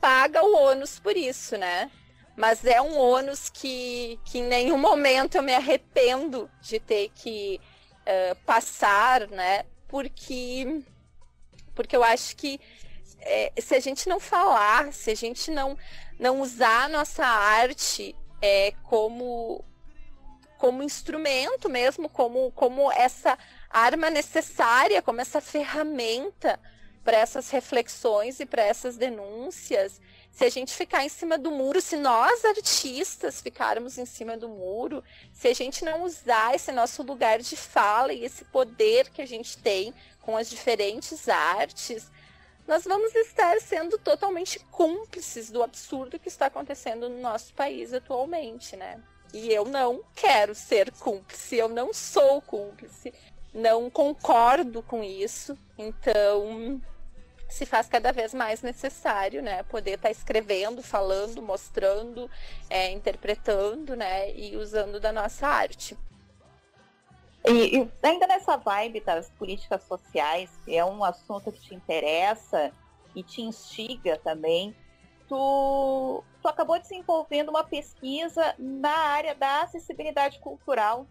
[0.01, 1.91] paga o ônus por isso, né?
[2.37, 7.61] Mas é um ônus que, que em nenhum momento eu me arrependo de ter que
[8.03, 9.65] uh, passar, né?
[9.89, 10.83] Porque,
[11.75, 12.61] porque eu acho que
[13.21, 15.77] é, se a gente não falar, se a gente não,
[16.19, 19.65] não usar a nossa arte é, como,
[20.57, 23.39] como instrumento mesmo, como, como essa
[23.71, 26.59] arma necessária, como essa ferramenta
[27.05, 30.01] para essas reflexões e para essas denúncias.
[30.31, 34.49] Se a gente ficar em cima do muro, se nós artistas ficarmos em cima do
[34.49, 35.03] muro,
[35.33, 39.27] se a gente não usar esse nosso lugar de fala e esse poder que a
[39.27, 42.11] gente tem com as diferentes artes,
[42.69, 48.77] nós vamos estar sendo totalmente cúmplices do absurdo que está acontecendo no nosso país atualmente,
[48.77, 49.03] né?
[49.33, 53.15] E eu não quero ser cúmplice, eu não sou cúmplice,
[53.55, 55.57] não concordo com isso.
[55.79, 56.79] Então,
[57.49, 59.63] se faz cada vez mais necessário, né?
[59.63, 62.31] Poder estar tá escrevendo, falando, mostrando,
[62.69, 64.31] é, interpretando, né?
[64.35, 65.97] E usando da nossa arte.
[67.49, 72.71] E, e, ainda nessa vibe das políticas sociais, que é um assunto que te interessa
[73.15, 74.75] e te instiga também,
[75.27, 81.07] tu, tu acabou desenvolvendo uma pesquisa na área da acessibilidade cultural.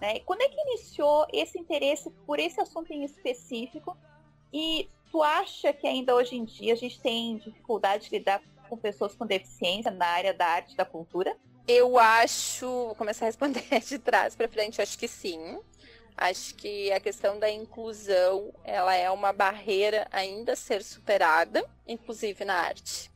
[0.00, 0.20] Né?
[0.20, 3.96] Quando é que iniciou esse interesse por esse assunto em específico?
[4.52, 8.76] E tu acha que ainda hoje em dia a gente tem dificuldade de lidar com
[8.76, 11.36] pessoas com deficiência na área da arte e da cultura?
[11.66, 15.58] Eu acho, vou começar a responder de trás para frente, acho que sim.
[16.20, 22.44] Acho que a questão da inclusão, ela é uma barreira ainda a ser superada, inclusive
[22.44, 23.08] na arte.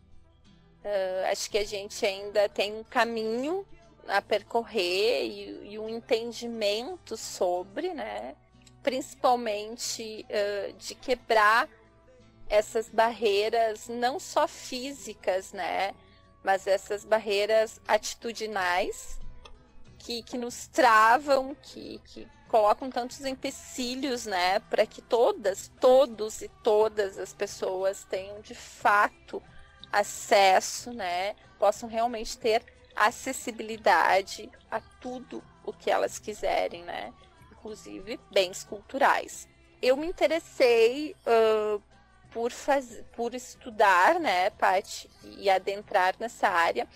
[0.84, 3.66] Uh, acho que a gente ainda tem um caminho
[4.06, 8.36] a percorrer e, e um entendimento sobre, né?
[8.84, 11.68] Principalmente uh, de quebrar
[12.48, 15.94] essas barreiras não só físicas, né,
[16.44, 19.18] mas essas barreiras atitudinais
[19.98, 26.48] que, que nos travam, que, que colocam tantos empecilhos, né, para que todas, todos e
[26.62, 29.42] todas as pessoas tenham de fato
[29.90, 32.62] acesso, né, possam realmente ter
[32.94, 37.14] acessibilidade a tudo o que elas quiserem, né,
[37.52, 39.48] inclusive bens culturais.
[39.80, 41.82] Eu me interessei uh,
[42.30, 43.02] por, faz...
[43.16, 46.86] por estudar, né, Paty, e adentrar nessa área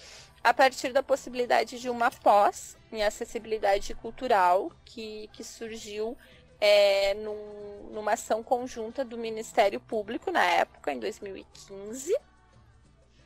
[0.47, 6.17] a partir da possibilidade de uma pós em acessibilidade cultural que, que surgiu
[6.61, 12.17] é, num, numa ação conjunta do Ministério Público na época, em 2015,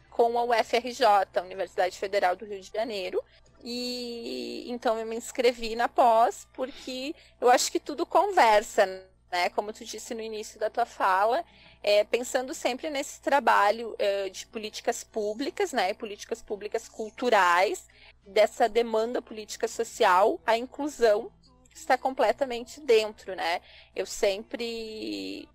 [0.09, 1.05] com a UFRJ,
[1.35, 3.23] a Universidade Federal do Rio de Janeiro.
[3.63, 8.87] E então eu me inscrevi na pós porque eu acho que tudo conversa,
[9.31, 9.49] né?
[9.51, 11.45] Como tu disse no início da tua fala,
[11.83, 17.87] é, pensando sempre nesse trabalho é, de políticas públicas, né, políticas públicas culturais,
[18.27, 21.33] dessa demanda política social, a inclusão
[21.75, 23.61] está completamente dentro, né?
[23.95, 25.49] Eu sempre,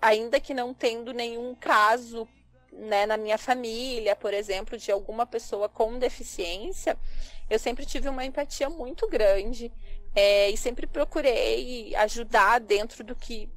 [0.00, 2.26] ainda que não tendo nenhum caso
[2.72, 6.96] né, na minha família, por exemplo, de alguma pessoa com deficiência,
[7.50, 9.72] eu sempre tive uma empatia muito grande
[10.14, 13.48] é, e sempre procurei ajudar dentro do que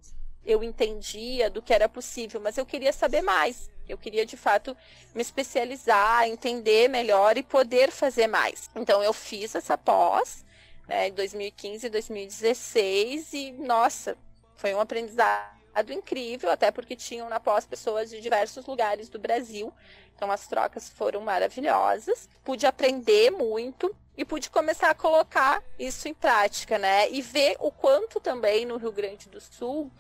[0.46, 3.70] eu entendia do que era possível, mas eu queria saber mais.
[3.88, 4.76] Eu queria de fato
[5.14, 8.70] me especializar, entender melhor e poder fazer mais.
[8.76, 10.46] Então eu fiz essa pós,
[10.88, 14.18] né, em 2015 e 2016 e nossa,
[14.56, 15.61] foi um aprendizado
[15.94, 19.74] incrível, até porque tinham na pós pessoas de diversos lugares do Brasil.
[20.16, 22.30] Então as trocas foram maravilhosas.
[22.44, 27.10] Pude aprender muito e pude começar a colocar isso em prática, né?
[27.10, 29.92] E ver o quanto também no Rio Grande do Sul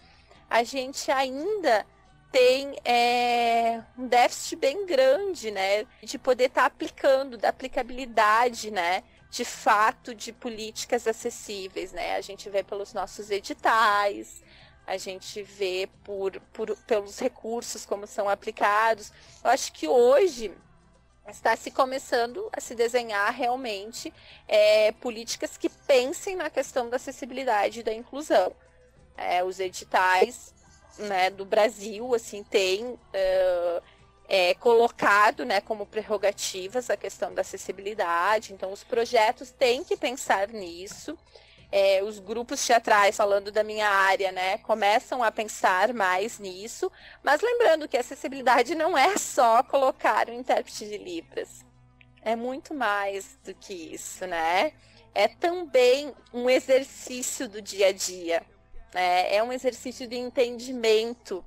[0.51, 1.85] a gente ainda
[2.29, 9.01] tem é, um déficit bem grande, né, de poder estar tá aplicando, da aplicabilidade, né,
[9.29, 12.17] de fato de políticas acessíveis, né?
[12.17, 14.43] A gente vê pelos nossos editais,
[14.85, 19.11] a gente vê por, por pelos recursos como são aplicados.
[19.43, 20.51] Eu acho que hoje
[21.27, 24.13] está se começando a se desenhar realmente
[24.47, 28.53] é, políticas que pensem na questão da acessibilidade e da inclusão
[29.17, 30.53] é, os editais
[30.97, 33.81] né, do Brasil assim tem é,
[34.27, 38.53] é, colocado né, como prerrogativas a questão da acessibilidade.
[38.53, 41.17] Então, os projetos têm que pensar nisso.
[41.71, 46.91] É, os grupos teatrais, falando da minha área, né, começam a pensar mais nisso,
[47.23, 51.63] mas lembrando que acessibilidade não é só colocar um intérprete de Libras.
[52.21, 54.73] É muito mais do que isso, né?
[55.13, 58.43] É também um exercício do dia a dia.
[58.93, 61.43] É, é um exercício de entendimento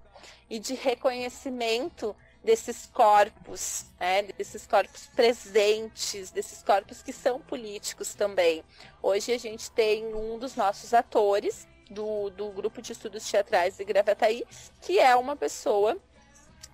[0.49, 8.63] e de reconhecimento desses corpos, né, desses corpos presentes, desses corpos que são políticos também.
[9.03, 13.85] Hoje a gente tem um dos nossos atores do, do grupo de estudos teatrais de
[13.85, 14.45] Gravataí,
[14.83, 15.97] que é uma pessoa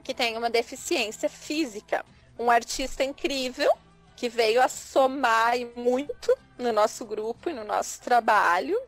[0.02, 2.04] que tem uma deficiência física,
[2.36, 3.72] um artista incrível
[4.16, 8.78] que veio a somar muito no nosso grupo e no nosso trabalho,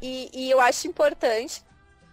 [0.00, 1.62] e, e eu acho importante,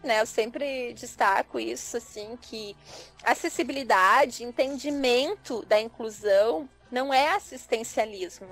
[0.04, 0.22] né?
[0.22, 2.76] Eu sempre destaco isso, assim, que
[3.24, 8.50] acessibilidade, entendimento da inclusão não é assistencialismo.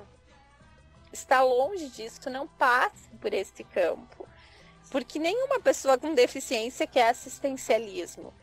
[1.11, 4.27] Está longe disso, não passa por esse campo.
[4.89, 8.33] Porque nenhuma pessoa com deficiência quer assistencialismo.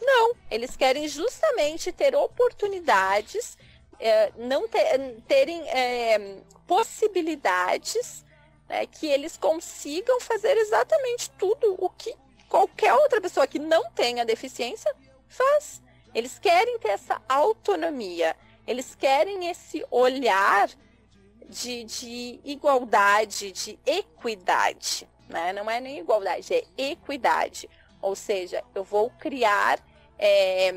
[0.00, 3.56] Não, eles querem justamente ter oportunidades,
[4.00, 8.24] é, não ter, terem é, possibilidades
[8.68, 12.14] né, que eles consigam fazer exatamente tudo o que
[12.54, 14.94] qualquer outra pessoa que não tenha deficiência
[15.26, 15.82] faz.
[16.14, 20.70] Eles querem ter essa autonomia, eles querem esse olhar
[21.48, 25.08] de, de igualdade, de equidade.
[25.28, 25.52] Né?
[25.52, 27.68] Não é nem igualdade, é equidade.
[28.00, 29.80] Ou seja, eu vou criar
[30.16, 30.72] é,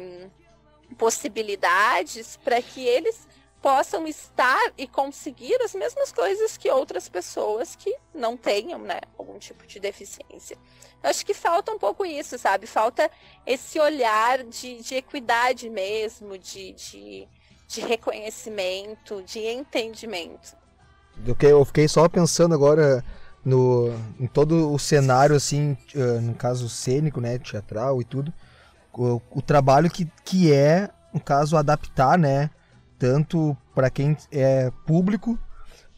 [0.97, 3.27] possibilidades para que eles
[3.61, 9.37] possam estar e conseguir as mesmas coisas que outras pessoas que não tenham, né, algum
[9.37, 10.57] tipo de deficiência.
[11.03, 12.65] Eu acho que falta um pouco isso, sabe?
[12.65, 13.09] Falta
[13.45, 17.27] esse olhar de, de equidade mesmo, de, de,
[17.67, 20.55] de reconhecimento, de entendimento.
[21.41, 23.03] Eu fiquei só pensando agora
[23.43, 28.33] no, em todo o cenário, assim, eh, no caso cênico, né, teatral e tudo,
[28.93, 32.49] o, o trabalho que, que é, no caso, adaptar, né,
[32.97, 35.37] tanto para quem é público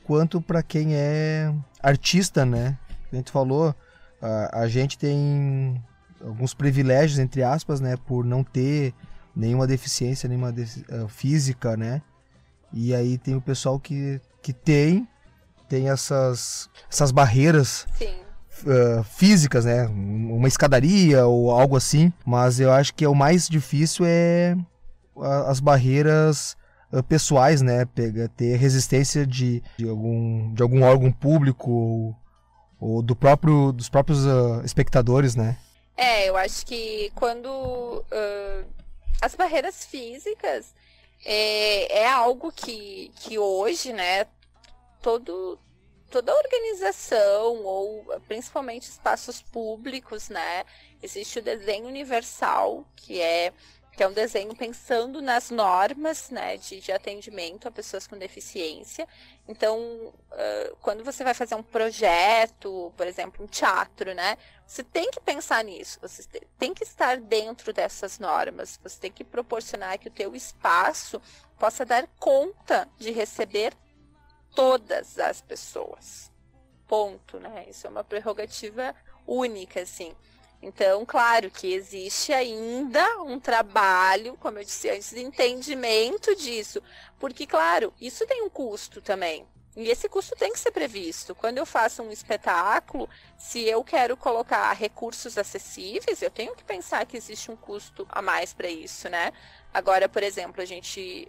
[0.03, 2.77] quanto para quem é artista, né?
[3.11, 3.75] A gente falou,
[4.21, 5.81] a, a gente tem
[6.23, 7.95] alguns privilégios, entre aspas, né?
[8.07, 8.93] Por não ter
[9.35, 12.01] nenhuma deficiência, nenhuma defi- eh, física, né?
[12.73, 15.07] E aí tem o pessoal que, que tem,
[15.67, 17.85] tem essas, essas barreiras
[18.65, 19.87] uh, físicas, né?
[19.87, 22.11] Uma escadaria ou algo assim.
[22.25, 24.55] Mas eu acho que o mais difícil é
[25.47, 26.57] as barreiras
[26.91, 27.85] uh, pessoais, né?
[27.85, 32.15] Pega, ter resistência de, de, algum, de algum órgão público ou,
[32.79, 35.57] ou do próprio, dos próprios uh, espectadores, né?
[35.95, 38.63] É, eu acho que quando ãh,
[39.21, 40.73] as barreiras físicas
[41.25, 44.25] é, é algo que, que hoje, né,
[45.01, 45.59] todo,
[46.09, 50.63] toda organização, ou principalmente espaços públicos, né,
[51.03, 53.51] existe o desenho universal, que é
[53.99, 59.05] que é um desenho pensando nas normas né, de, de atendimento a pessoas com deficiência.
[59.45, 64.37] Então, ãh, quando você vai fazer um projeto, por exemplo, um teatro, né?
[64.65, 69.11] Você tem que pensar nisso, você te- tem que estar dentro dessas normas, você tem
[69.11, 71.21] que proporcionar que o teu espaço
[71.59, 73.73] possa dar conta de receber
[74.55, 76.31] todas as pessoas.
[76.87, 77.65] Ponto, né?
[77.67, 78.95] Isso é uma prerrogativa
[79.27, 80.15] única, assim.
[80.61, 86.81] Então, claro que existe ainda um trabalho, como eu disse antes, de entendimento disso.
[87.17, 89.47] Porque, claro, isso tem um custo também.
[89.77, 91.33] E esse custo tem que ser previsto.
[91.33, 97.05] Quando eu faço um espetáculo, se eu quero colocar recursos acessíveis, eu tenho que pensar
[97.05, 99.31] que existe um custo a mais para isso, né?
[99.73, 101.27] Agora, por exemplo, a gente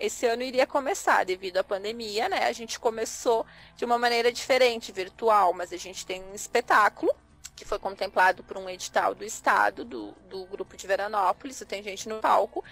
[0.00, 2.44] esse ano iria começar devido à pandemia, né?
[2.46, 3.44] A gente começou
[3.76, 7.12] de uma maneira diferente, virtual, mas a gente tem um espetáculo
[7.58, 12.08] que foi contemplado por um edital do estado, do, do grupo de Veranópolis, tem gente
[12.08, 12.64] no palco,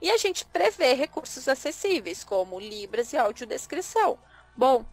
[0.00, 4.18] e a gente prevê recursos acessíveis, como libras e audiodescrição.
[4.56, 4.84] Bom,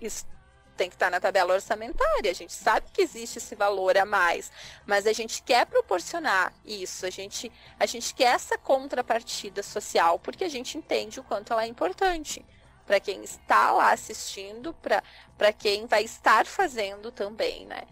[0.00, 0.26] isso
[0.76, 2.30] tem que estar na tabela orçamentária.
[2.30, 4.52] A gente sabe que existe esse valor a mais,
[4.86, 7.06] mas a gente quer proporcionar isso.
[7.06, 11.64] A gente, a gente quer essa contrapartida social porque a gente entende o quanto ela
[11.64, 12.44] é importante
[12.86, 14.72] para quem está lá assistindo,
[15.36, 17.82] para quem vai estar fazendo também, né?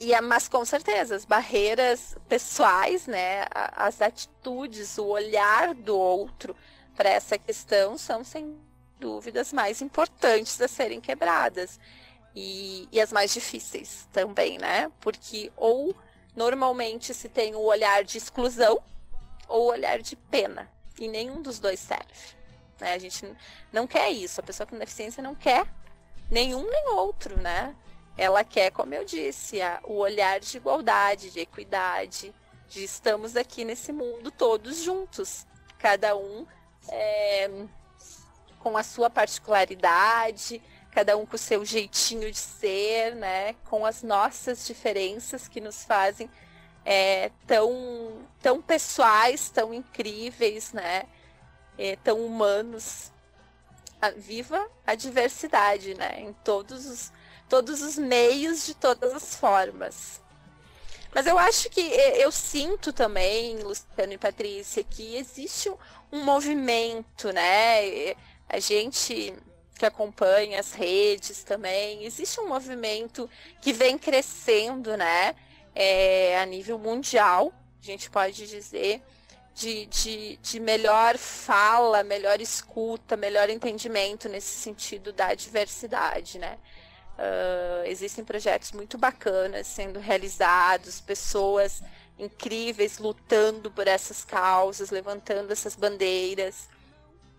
[0.00, 6.56] E, é- mas com certeza, as barreiras pessoais, né, as atitudes, o olhar do outro
[6.96, 8.58] para essa questão são, sem
[8.98, 11.78] dúvidas, mais importantes a serem quebradas.
[12.34, 14.90] E, e as mais difíceis também, né?
[15.00, 15.94] Porque ou
[16.34, 18.80] normalmente se tem o olhar de exclusão
[19.48, 20.70] ou o olhar de pena.
[20.98, 22.36] E nenhum dos dois serve.
[22.80, 22.94] Né?
[22.94, 23.26] A gente
[23.72, 24.40] não quer isso.
[24.40, 25.66] A pessoa com deficiência não quer
[26.30, 27.74] nenhum nem outro, né?
[28.20, 32.34] Ela quer, como eu disse, o olhar de igualdade, de equidade,
[32.68, 35.46] de estamos aqui nesse mundo todos juntos,
[35.78, 36.46] cada um
[36.90, 37.50] é,
[38.58, 43.54] com a sua particularidade, cada um com o seu jeitinho de ser, né?
[43.70, 46.30] Com as nossas diferenças que nos fazem
[46.84, 51.04] é, tão, tão pessoais, tão incríveis, né?
[51.78, 53.10] É, tão humanos.
[54.18, 56.20] Viva a diversidade, né?
[56.20, 57.12] Em todos os,
[57.50, 60.20] todos os meios, de todas as formas.
[61.12, 65.68] Mas eu acho que eu sinto também, Luciano e Patrícia, que existe
[66.12, 68.14] um, movimento, né?
[68.48, 69.34] A gente
[69.76, 73.28] que acompanha as redes também, existe um movimento
[73.60, 75.34] que vem crescendo, né?
[75.74, 79.02] É, a nível mundial, a gente pode dizer,
[79.54, 86.56] de, de, de melhor fala, melhor escuta, melhor entendimento nesse sentido da diversidade, né?
[87.22, 91.82] Ah, existem projetos muito bacanas sendo realizados, pessoas
[92.18, 96.66] incríveis lutando por essas causas, levantando essas bandeiras.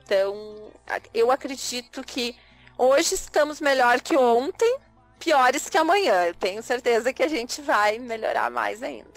[0.03, 0.71] Então,
[1.13, 2.35] eu acredito que
[2.77, 4.77] hoje estamos melhor que ontem,
[5.19, 6.25] piores que amanhã.
[6.25, 9.09] Eu tenho certeza que a gente vai melhorar mais ainda.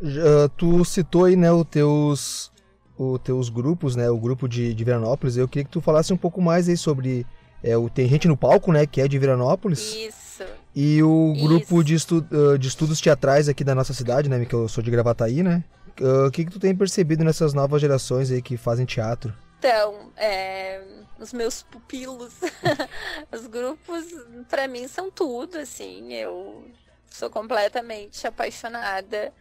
[0.00, 2.52] Já, tu citou aí, né, os teus,
[2.96, 5.36] os teus grupos, né, o grupo de, de Veranópolis.
[5.36, 7.26] Eu queria que tu falasse um pouco mais aí sobre...
[7.64, 9.94] É, o Tem Gente no Palco, né, que é de Veranópolis.
[9.94, 10.44] Isso.
[10.74, 12.20] E o grupo de, estu
[12.58, 15.64] de estudos teatrais aqui da nossa cidade, né, que eu sou de Gravataí, né?
[16.26, 19.32] O que que tu tem percebido nessas novas gerações aí que fazem teatro?
[19.58, 20.82] Então, é,
[21.18, 22.34] os meus pupilos,
[23.32, 24.04] os grupos,
[24.50, 26.12] para mim, são tudo, assim.
[26.12, 26.66] Eu
[27.08, 29.32] sou completamente apaixonada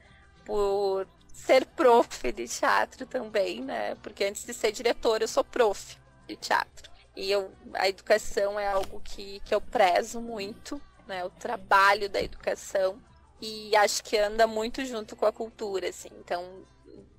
[0.45, 3.95] por ser prof de teatro também, né?
[3.95, 5.97] Porque antes de ser diretora, eu sou prof
[6.28, 6.92] de teatro.
[7.16, 11.24] E eu, a educação é algo que, que eu prezo muito, né?
[11.24, 13.01] O trabalho da educação.
[13.41, 16.09] E acho que anda muito junto com a cultura, assim.
[16.20, 16.66] Então,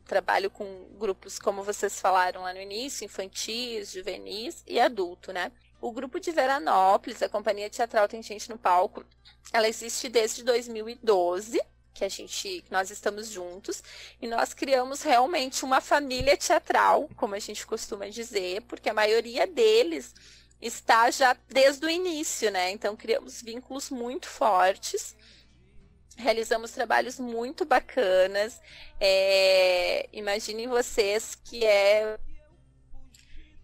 [0.04, 5.50] trabalho com grupos, como vocês falaram lá no início, infantis, juvenis e adulto, né?
[5.80, 9.04] O grupo de Veranópolis, a Companhia Teatral Tem Gente no Palco,
[9.52, 11.60] ela existe desde 2012,
[11.94, 13.82] que a gente, nós estamos juntos,
[14.20, 19.46] e nós criamos realmente uma família teatral, como a gente costuma dizer, porque a maioria
[19.46, 20.12] deles
[20.60, 22.70] está já desde o início, né?
[22.72, 25.14] Então criamos vínculos muito fortes
[26.16, 28.60] realizamos trabalhos muito bacanas.
[29.00, 32.18] É, imaginem vocês que é,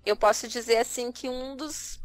[0.04, 2.00] eu posso dizer assim que um dos,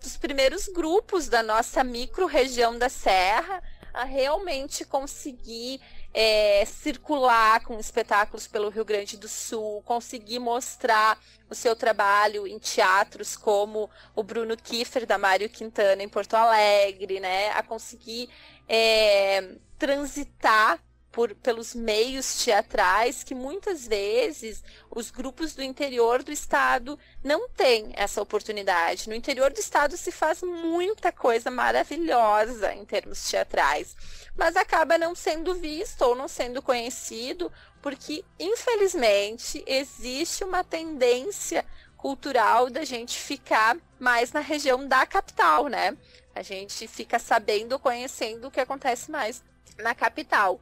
[0.00, 3.62] dos primeiros grupos da nossa micro-região da Serra
[3.98, 5.80] a realmente conseguir
[6.14, 11.18] é, circular com espetáculos pelo Rio Grande do Sul, conseguir mostrar
[11.50, 17.18] o seu trabalho em teatros como o Bruno Kiefer da Mário Quintana em Porto Alegre,
[17.18, 17.50] né?
[17.50, 18.30] A conseguir
[18.68, 20.78] é, transitar
[21.18, 27.90] por, pelos meios teatrais que muitas vezes os grupos do interior do estado não têm
[27.96, 29.08] essa oportunidade.
[29.08, 33.96] No interior do estado se faz muita coisa maravilhosa em termos teatrais,
[34.36, 37.50] mas acaba não sendo visto ou não sendo conhecido
[37.82, 41.66] porque infelizmente existe uma tendência
[41.96, 45.96] cultural da gente ficar mais na região da capital, né?
[46.32, 49.42] A gente fica sabendo, conhecendo o que acontece mais
[49.78, 50.60] na capital.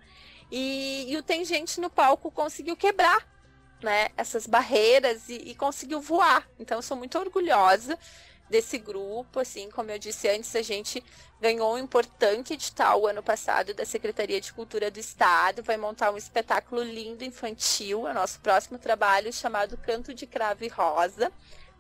[0.51, 3.27] E, e o Tem Gente no Palco conseguiu quebrar
[3.83, 6.49] né, essas barreiras e, e conseguiu voar.
[6.59, 7.99] Então, eu sou muito orgulhosa
[8.49, 11.03] desse grupo, assim, como eu disse antes, a gente
[11.41, 16.17] ganhou um importante edital ano passado da Secretaria de Cultura do Estado, vai montar um
[16.17, 21.33] espetáculo lindo infantil, é o nosso próximo trabalho chamado Canto de Cravo e Rosa,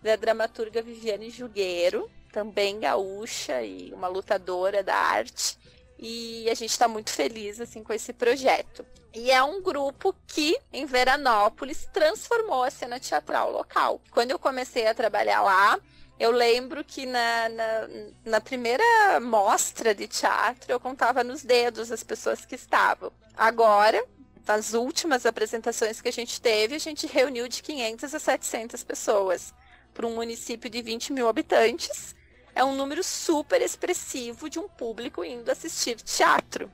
[0.02, 5.56] da dramaturga Viviane Jugueiro, também gaúcha e uma lutadora da arte
[5.98, 8.84] e a gente está muito feliz assim com esse projeto.
[9.14, 14.00] E é um grupo que em Veranópolis transformou a cena teatral local.
[14.10, 15.80] Quando eu comecei a trabalhar lá,
[16.18, 17.88] eu lembro que na, na,
[18.24, 18.84] na, primeira
[19.20, 23.10] mostra de teatro eu contava nos dedos as pessoas que estavam.
[23.36, 24.02] Agora,
[24.46, 29.54] nas últimas apresentações que a gente teve, a gente reuniu de 500 a 700 pessoas
[29.92, 32.14] para um município de 20 mil habitantes
[32.56, 36.70] é um número super expressivo de um público indo assistir teatro.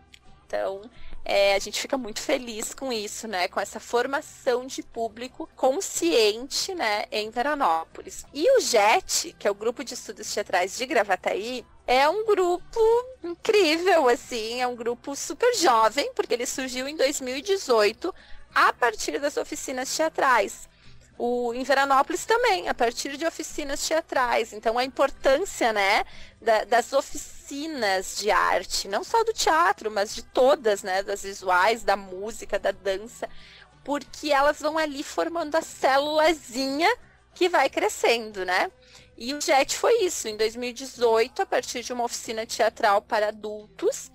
[0.46, 0.80] Então,
[1.24, 3.48] é, a gente fica muito feliz com isso, né?
[3.48, 7.06] Com essa formação de público consciente, né?
[7.10, 8.24] Em Veranópolis.
[8.32, 12.80] E o JET, que é o Grupo de Estudos Teatrais de Gravataí, é um grupo
[13.24, 14.60] incrível, assim.
[14.60, 18.14] É um grupo super jovem, porque ele surgiu em 2018
[18.54, 20.68] a partir das oficinas teatrais
[21.24, 24.52] o, em Veranópolis também, a partir de oficinas teatrais.
[24.52, 26.04] Então, a importância né,
[26.40, 31.84] da, das oficinas de arte, não só do teatro, mas de todas, né, das visuais,
[31.84, 33.28] da música, da dança,
[33.84, 36.92] porque elas vão ali formando a célulazinha
[37.32, 38.68] que vai crescendo, né?
[39.16, 40.26] E o JET foi isso.
[40.26, 44.10] Em 2018, a partir de uma oficina teatral para adultos,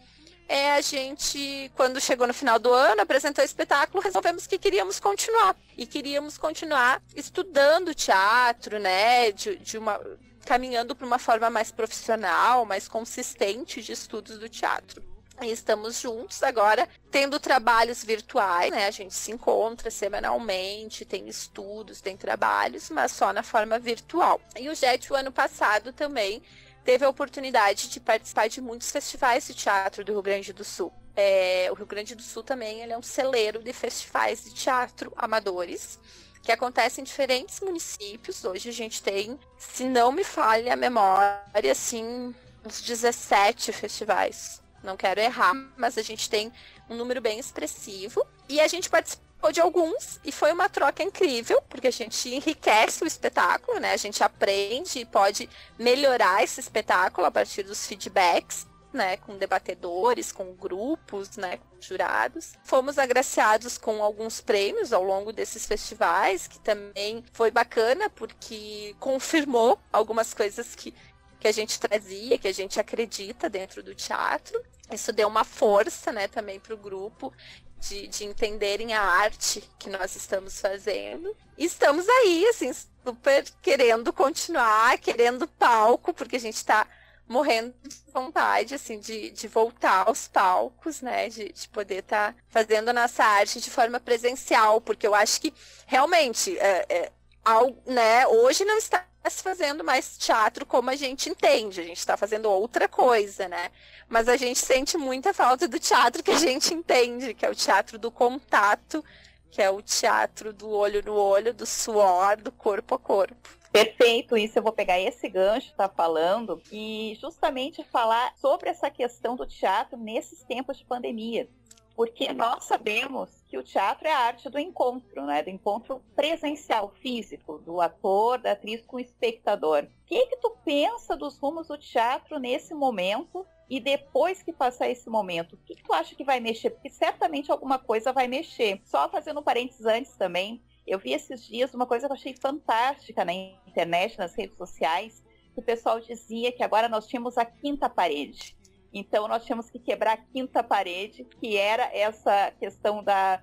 [0.47, 4.99] é a gente, quando chegou no final do ano, apresentou o espetáculo, resolvemos que queríamos
[4.99, 5.55] continuar.
[5.77, 9.31] E queríamos continuar estudando teatro, né?
[9.31, 9.99] De, de uma,
[10.45, 15.03] caminhando para uma forma mais profissional, mais consistente de estudos do teatro.
[15.41, 18.87] E estamos juntos agora, tendo trabalhos virtuais, né?
[18.87, 24.41] A gente se encontra semanalmente, tem estudos, tem trabalhos, mas só na forma virtual.
[24.57, 26.41] E o JET, o ano passado também,
[26.87, 30.89] teve a oportunidade de participar de muitos festivais de teatro do Rio Grande do Sul.
[31.17, 35.99] É, o Rio Grande do Sul também é um celeiro de festivais de teatro amadores
[36.41, 38.45] que acontecem em diferentes municípios.
[38.45, 42.33] Hoje a gente tem, se não me falha a memória, assim,
[42.65, 44.61] uns 17 festivais.
[44.81, 46.53] Não quero errar, mas a gente tem
[46.89, 48.25] um número bem expressivo.
[48.47, 52.33] E a gente participa participou de alguns e foi uma troca incrível, porque a gente
[52.33, 53.93] enriquece o espetáculo, né?
[53.93, 58.67] A gente aprende e pode melhorar esse espetáculo a partir dos feedbacks.
[58.93, 62.53] Né, com debatedores, com grupos, né, com jurados.
[62.63, 69.77] Fomos agraciados com alguns prêmios ao longo desses festivais, que também foi bacana, porque confirmou
[69.91, 70.95] algumas coisas que,
[71.37, 74.59] que a gente trazia, que a gente acredita dentro do teatro.
[74.91, 77.31] Isso deu uma força, né, também para o grupo
[77.79, 81.35] de, de entenderem a arte que nós estamos fazendo.
[81.57, 86.87] Estamos aí, assim, super querendo continuar, querendo palco, porque a gente está
[87.27, 91.29] morrendo de vontade, assim, de, de voltar aos palcos, né?
[91.29, 95.41] De, de poder estar tá fazendo a nossa arte de forma presencial, porque eu acho
[95.41, 95.53] que
[95.85, 97.11] realmente é, é,
[97.43, 101.99] ao, né, hoje não está se fazendo mais teatro como a gente entende, a gente
[101.99, 103.71] está fazendo outra coisa, né?
[104.09, 107.55] Mas a gente sente muita falta do teatro que a gente entende, que é o
[107.55, 109.03] teatro do contato,
[109.51, 113.57] que é o teatro do olho no olho, do suor, do corpo a corpo.
[113.71, 119.35] Perfeito, isso eu vou pegar esse gancho tá falando e justamente falar sobre essa questão
[119.35, 121.49] do teatro nesses tempos de pandemia.
[121.97, 125.41] Porque nós sabemos que o teatro é a arte do encontro, né?
[125.41, 129.83] Do encontro presencial, físico, do ator, da atriz com o espectador.
[129.83, 134.87] O que, que tu pensa dos rumos do teatro nesse momento e depois que passar
[134.87, 136.69] esse momento, o que, que tu acha que vai mexer?
[136.69, 138.79] Porque certamente alguma coisa vai mexer.
[138.85, 142.35] Só fazendo um parênteses antes também, eu vi esses dias uma coisa que eu achei
[142.39, 147.43] fantástica na internet, nas redes sociais, que o pessoal dizia que agora nós tínhamos a
[147.43, 148.55] quinta parede.
[148.97, 153.39] Então nós tínhamos que quebrar a quinta parede, que era essa questão da,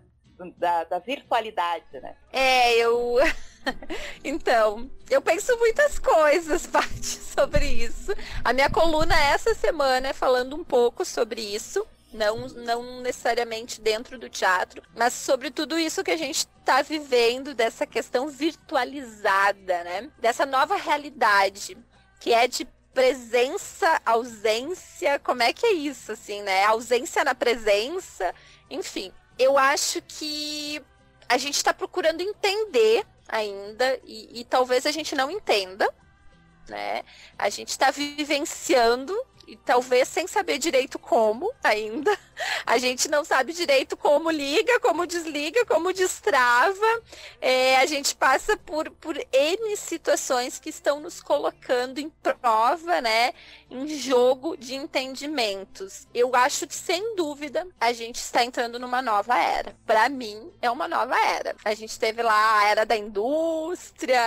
[0.57, 2.17] da, da virtualidade, né?
[2.33, 3.17] É, eu.
[4.25, 8.13] então, eu penso muitas coisas, Paty, sobre isso.
[8.45, 11.87] A minha coluna essa semana é falando um pouco sobre isso.
[12.13, 17.55] Não, não necessariamente dentro do teatro, mas sobre tudo isso que a gente está vivendo,
[17.55, 20.11] dessa questão virtualizada, né?
[20.21, 21.77] Dessa nova realidade,
[22.21, 26.65] que é de presença, ausência, como é que é isso, assim, né?
[26.65, 28.33] Ausência na presença,
[28.71, 29.13] enfim.
[29.37, 30.81] Eu acho que
[31.29, 35.93] a gente está procurando entender ainda, e, e, talvez a gente não entenda,
[36.69, 37.03] né?
[37.37, 39.15] A gente está vivenciando
[39.47, 42.17] e talvez sem saber direito como ainda.
[42.67, 47.03] A gente não sabe direito como liga, como desliga, como destrava.
[47.41, 53.33] É, a gente passa por, por N situações que estão nos colocando em prova, né?
[53.71, 56.07] Em jogo de entendimentos.
[56.15, 59.77] Eu acho que, sem dúvida, a gente está entrando numa nova era.
[59.87, 61.55] Para mim, é uma nova era.
[61.65, 64.21] A gente teve lá a era da indústria,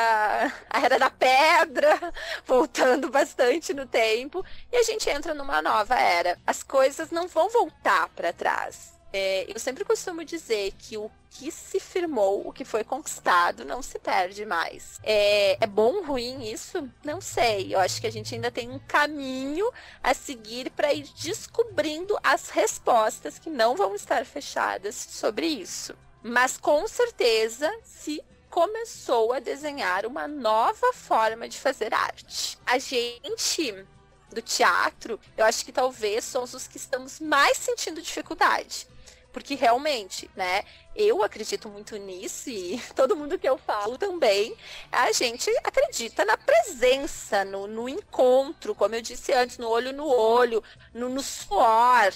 [0.69, 2.13] a era da pedra,
[2.45, 4.45] voltando bastante no tempo.
[4.71, 6.37] E a gente entra numa nova era.
[6.45, 8.97] As coisas não vão voltar para trás.
[9.13, 13.81] É, eu sempre costumo dizer que o que se firmou, o que foi conquistado, não
[13.81, 14.99] se perde mais.
[15.03, 16.89] É, é bom ruim isso?
[17.03, 17.73] Não sei.
[17.73, 19.71] Eu acho que a gente ainda tem um caminho
[20.03, 25.95] a seguir para ir descobrindo as respostas que não vão estar fechadas sobre isso.
[26.21, 32.57] Mas com certeza se começou a desenhar uma nova forma de fazer arte.
[32.65, 33.85] A gente
[34.31, 38.87] do teatro, eu acho que talvez somos os que estamos mais sentindo dificuldade.
[39.31, 40.63] Porque realmente, né,
[40.95, 44.55] eu acredito muito nisso e todo mundo que eu falo também,
[44.91, 50.07] a gente acredita na presença, no, no encontro, como eu disse antes, no olho no
[50.07, 50.63] olho,
[50.93, 52.11] no, no suor,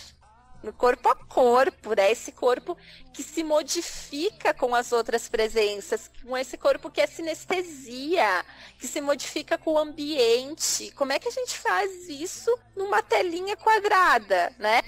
[0.64, 2.12] no corpo a corpo, né?
[2.12, 2.78] Esse corpo
[3.14, 8.45] que se modifica com as outras presenças, com esse corpo que é sinestesia,
[8.78, 10.91] que se modifica com o ambiente.
[10.91, 14.82] Como é que a gente faz isso numa telinha quadrada, né?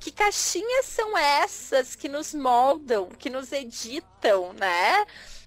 [0.00, 5.04] Que caixinhas são essas que nos moldam, que nos editam, né?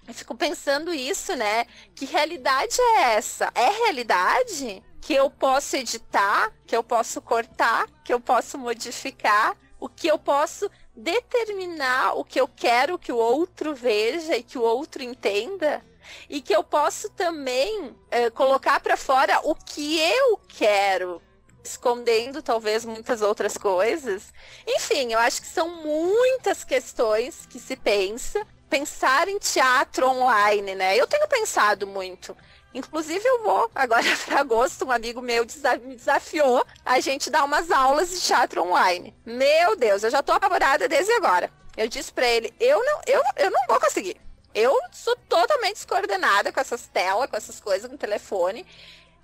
[0.08, 1.66] Eu fico pensando isso, né?
[1.96, 3.52] Que realidade é essa?
[3.56, 4.84] É realidade?
[5.00, 10.18] Que eu posso editar, que eu posso cortar, que eu posso modificar, o que eu
[10.18, 15.84] posso determinar o que eu quero que o outro veja e que o outro entenda
[16.30, 21.22] e que eu posso também é, colocar para fora o que eu quero
[21.64, 24.34] escondendo talvez muitas outras coisas.
[24.68, 28.46] Enfim, eu acho que são muitas questões que se pensa.
[28.70, 30.96] Pensar em teatro online, né?
[30.96, 32.36] Eu tenho pensado muito.
[32.74, 34.86] Inclusive, eu vou agora para agosto.
[34.86, 35.46] Um amigo meu
[35.84, 39.16] me desafiou a gente dar umas aulas de teatro online.
[39.26, 41.52] Meu Deus, eu já tô apavorada desde agora.
[41.76, 44.18] Eu disse para ele: eu não, eu, eu não vou conseguir.
[44.54, 48.66] Eu sou totalmente descoordenada com essas telas, com essas coisas no telefone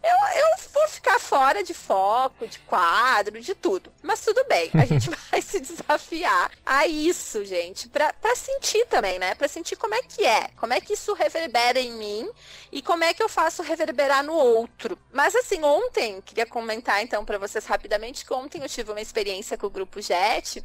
[0.03, 3.91] eu, eu vou ficar fora de foco, de quadro, de tudo.
[4.01, 9.19] Mas tudo bem, a gente vai se desafiar a isso, gente, pra, pra sentir também,
[9.19, 9.35] né?
[9.35, 12.29] Pra sentir como é que é, como é que isso reverbera em mim
[12.71, 14.97] e como é que eu faço reverberar no outro.
[15.11, 19.57] Mas assim, ontem, queria comentar então para vocês rapidamente que ontem eu tive uma experiência
[19.57, 20.63] com o grupo JET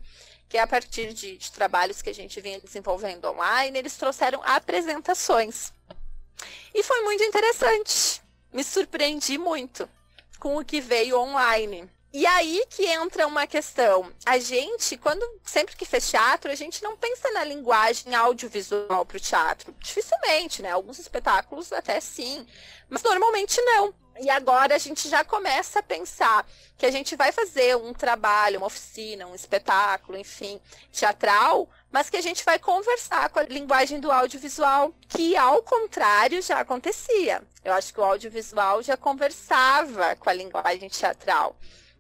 [0.49, 4.43] que é a partir de, de, trabalhos que a gente vinha desenvolvendo online, eles trouxeram
[4.45, 5.72] apresentações.
[6.74, 8.22] E foi muito interessante
[8.53, 9.88] me surpreendi muito
[10.38, 11.88] com o que veio online.
[12.12, 14.12] E aí que entra uma questão.
[14.26, 19.16] A gente, quando sempre que fez teatro, a gente não pensa na linguagem audiovisual para
[19.16, 19.74] o teatro.
[19.78, 20.70] Dificilmente, né?
[20.70, 22.46] Alguns espetáculos até sim,
[22.90, 23.94] mas normalmente não.
[24.20, 26.46] E agora a gente já começa a pensar
[26.76, 30.61] que a gente vai fazer um trabalho, uma oficina, um espetáculo, enfim,
[30.92, 36.40] teatral, mas que a gente vai conversar com a linguagem do audiovisual, que ao contrário
[36.40, 37.43] já acontecia.
[37.62, 41.55] Eu acho que o audiovisual já conversava com a linguagem teatral.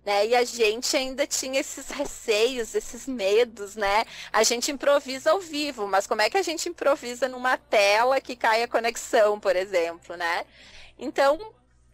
[0.04, 0.28] Né?
[0.28, 4.04] E a gente ainda tinha esses receios, esses medos, né?
[4.32, 8.34] A gente improvisa ao vivo, mas como é que a gente improvisa numa tela que
[8.34, 10.44] cai a conexão, por exemplo, né?
[10.98, 11.38] Então,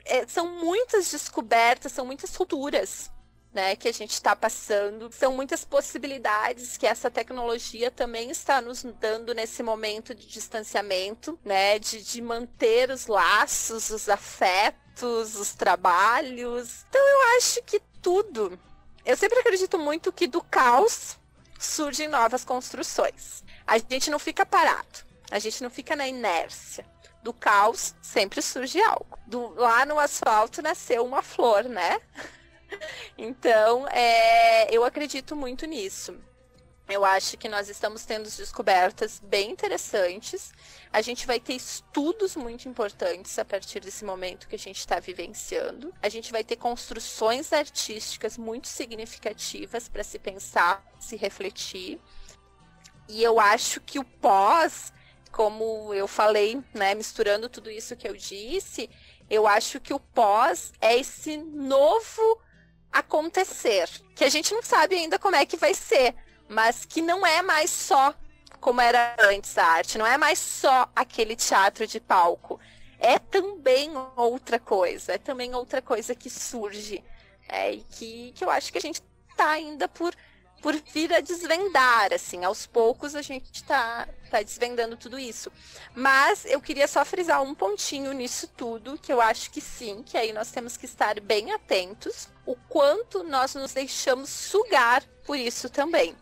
[0.06, 3.10] é, são muitas descobertas, são muitas culturas
[3.52, 5.10] né, que a gente está passando.
[5.12, 11.78] São muitas possibilidades que essa tecnologia também está nos dando nesse momento de distanciamento, né,
[11.78, 16.84] de, de manter os laços, os afetos, os trabalhos.
[16.88, 18.58] Então eu acho que tudo.
[19.04, 21.18] Eu sempre acredito muito que do caos
[21.58, 23.42] surgem novas construções.
[23.66, 26.86] A gente não fica parado, a gente não fica na inércia.
[27.22, 29.18] Do caos sempre surge algo.
[29.26, 32.00] Do, lá no asfalto nasceu uma flor, né?
[33.16, 36.16] Então, é, eu acredito muito nisso.
[36.88, 40.52] Eu acho que nós estamos tendo descobertas bem interessantes.
[40.90, 44.98] A gente vai ter estudos muito importantes a partir desse momento que a gente está
[44.98, 45.92] vivenciando.
[46.02, 52.00] A gente vai ter construções artísticas muito significativas para se pensar, se refletir.
[53.06, 54.90] E eu acho que o pós,
[55.30, 58.88] como eu falei, né, misturando tudo isso que eu disse,
[59.28, 62.40] eu acho que o pós é esse novo
[62.92, 66.14] acontecer, que a gente não sabe ainda como é que vai ser,
[66.48, 68.14] mas que não é mais só
[68.60, 72.58] como era antes a arte, não é mais só aquele teatro de palco.
[72.98, 77.04] É também outra coisa, é também outra coisa que surge.
[77.48, 80.12] É, e que, que eu acho que a gente está ainda por,
[80.60, 85.50] por vir a desvendar, assim, aos poucos a gente está tá desvendando tudo isso.
[85.94, 90.16] Mas eu queria só frisar um pontinho nisso tudo, que eu acho que sim, que
[90.16, 95.68] aí nós temos que estar bem atentos, o quanto nós nos deixamos sugar por isso
[95.68, 96.16] também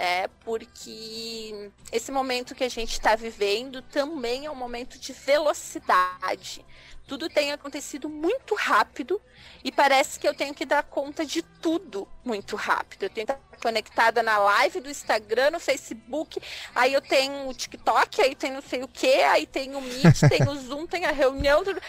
[0.00, 0.28] né?
[0.44, 6.64] Porque esse momento que a gente está vivendo também é um momento de velocidade.
[7.10, 9.20] Tudo tem acontecido muito rápido
[9.64, 13.02] e parece que eu tenho que dar conta de tudo muito rápido.
[13.02, 16.40] Eu tenho que estar conectada na live do Instagram, no Facebook,
[16.72, 20.20] aí eu tenho o TikTok, aí tem não sei o que, aí tem o Meet,
[20.30, 21.64] tem o Zoom, tem a reunião.
[21.64, 21.82] Tudo...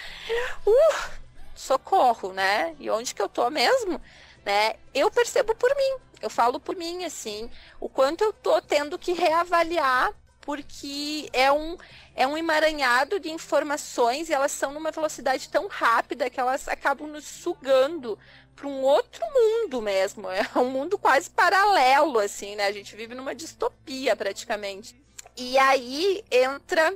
[0.65, 1.09] Uh,
[1.53, 2.75] socorro, né?
[2.79, 4.01] E onde que eu tô mesmo?
[4.43, 4.73] Né?
[4.91, 7.49] Eu percebo por mim eu falo por mim, assim,
[7.79, 11.77] o quanto eu tô tendo que reavaliar, porque é um,
[12.15, 17.07] é um emaranhado de informações e elas são numa velocidade tão rápida que elas acabam
[17.07, 18.19] nos sugando
[18.55, 20.29] para um outro mundo mesmo.
[20.29, 22.67] É um mundo quase paralelo, assim, né?
[22.67, 24.95] A gente vive numa distopia praticamente.
[25.37, 26.93] E aí entra.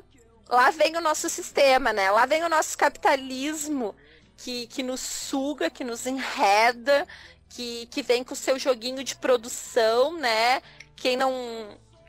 [0.47, 2.11] Lá vem o nosso sistema, né?
[2.11, 3.95] Lá vem o nosso capitalismo
[4.38, 7.07] que, que nos suga, que nos enreda,
[7.49, 10.61] que, que vem com o seu joguinho de produção, né?
[10.95, 11.34] Quem não.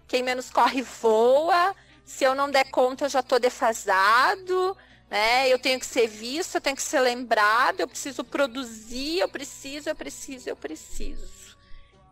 [0.06, 1.74] Quem menos corre voa.
[2.06, 4.76] Se eu não der conta, eu já estou defasado.
[5.10, 5.52] Né?
[5.52, 9.88] Eu tenho que ser visto, eu tenho que ser lembrado, eu preciso produzir, eu preciso,
[9.88, 11.56] eu preciso, eu preciso.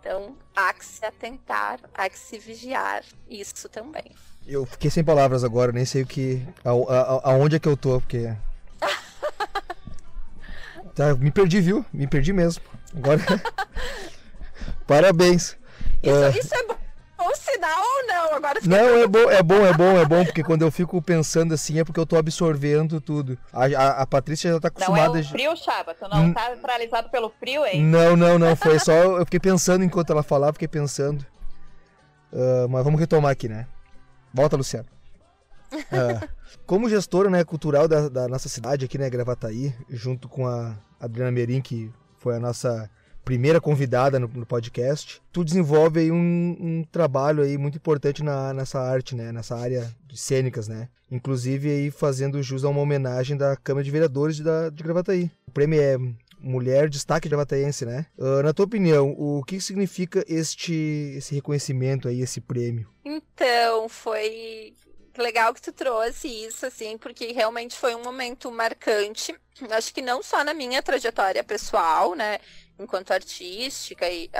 [0.00, 4.04] Então, há que se atentar, há que se vigiar isso também.
[4.46, 6.46] Eu fiquei sem palavras agora, nem sei o que.
[6.62, 8.36] A, a, aonde é que eu tô, porque.
[10.94, 11.86] tá, me perdi, viu?
[11.92, 12.62] Me perdi mesmo.
[12.94, 13.20] Agora.
[14.86, 15.56] Parabéns.
[16.02, 16.38] Isso é...
[16.38, 16.83] isso é bom
[17.34, 18.34] sinal ou não?
[18.34, 21.54] Agora Não, é bom, é bom, é bom, é bom, porque quando eu fico pensando
[21.54, 23.38] assim é porque eu tô absorvendo tudo.
[23.52, 25.08] A, a, a Patrícia já tá acostumada.
[25.08, 25.94] Não é o frio, Chaba?
[25.94, 26.34] Tu não hum...
[26.34, 27.82] tá paralisado pelo frio, hein?
[27.82, 28.56] Não, não, não.
[28.56, 28.92] Foi só.
[28.92, 31.24] Eu fiquei pensando enquanto ela falava, fiquei pensando.
[32.32, 33.66] Uh, mas vamos retomar aqui, né?
[34.32, 34.88] Volta, Luciano.
[35.72, 36.28] Uh,
[36.66, 41.30] como gestora né, cultural da, da, nossa cidade aqui, né, Gravataí, junto com a Adriana
[41.30, 42.90] Merim, que foi a nossa
[43.24, 45.20] primeira convidada no, no podcast.
[45.32, 49.32] Tu desenvolve aí um, um, trabalho aí muito importante na, nessa arte, né?
[49.32, 50.88] Nessa área de cênicas, né?
[51.10, 55.30] Inclusive aí fazendo jus a uma homenagem da Câmara de Vereadores de, da, de Gravataí.
[55.46, 55.96] O prêmio é
[56.38, 58.06] Mulher Destaque Gravataense, né?
[58.18, 62.86] Uh, na tua opinião, o que significa este esse reconhecimento aí, esse prêmio?
[63.04, 64.74] Então, foi
[65.22, 69.34] legal que tu trouxe isso, assim, porque realmente foi um momento marcante.
[69.70, 72.38] Acho que não só na minha trajetória pessoal, né,
[72.78, 74.30] enquanto artística e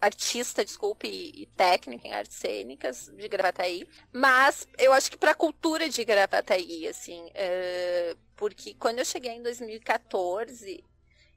[0.00, 5.34] artista, desculpe, e, técnica em artes cênicas de Gravataí, mas eu acho que para a
[5.34, 10.84] cultura de Gravataí, assim, é, porque quando eu cheguei em 2014,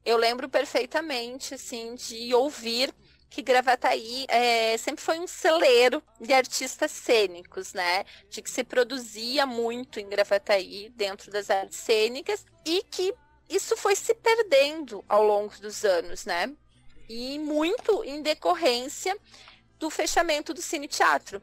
[0.06, 2.94] eu lembro perfeitamente, assim, de ouvir
[3.32, 8.04] que Gravataí é, sempre foi um celeiro de artistas cênicos, né?
[8.30, 13.16] De que se produzia muito em Gravataí dentro das artes cênicas e que
[13.50, 16.54] isso foi se perdendo ao longo dos anos, né?
[17.08, 19.18] E muito em decorrência
[19.80, 21.42] do fechamento do cine teatro.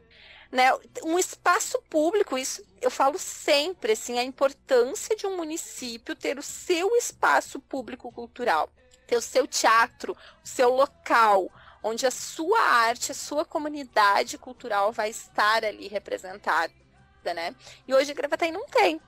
[0.51, 0.71] Né,
[1.03, 6.43] um espaço público, isso eu falo sempre, assim, a importância de um município ter o
[6.43, 8.67] seu espaço público cultural,
[9.05, 11.51] ter o seu teatro, o seu local,
[11.83, 16.73] onde a sua arte, a sua comunidade cultural vai estar ali representada,
[17.23, 17.55] né?
[17.87, 19.01] E hoje Gravataí não tem.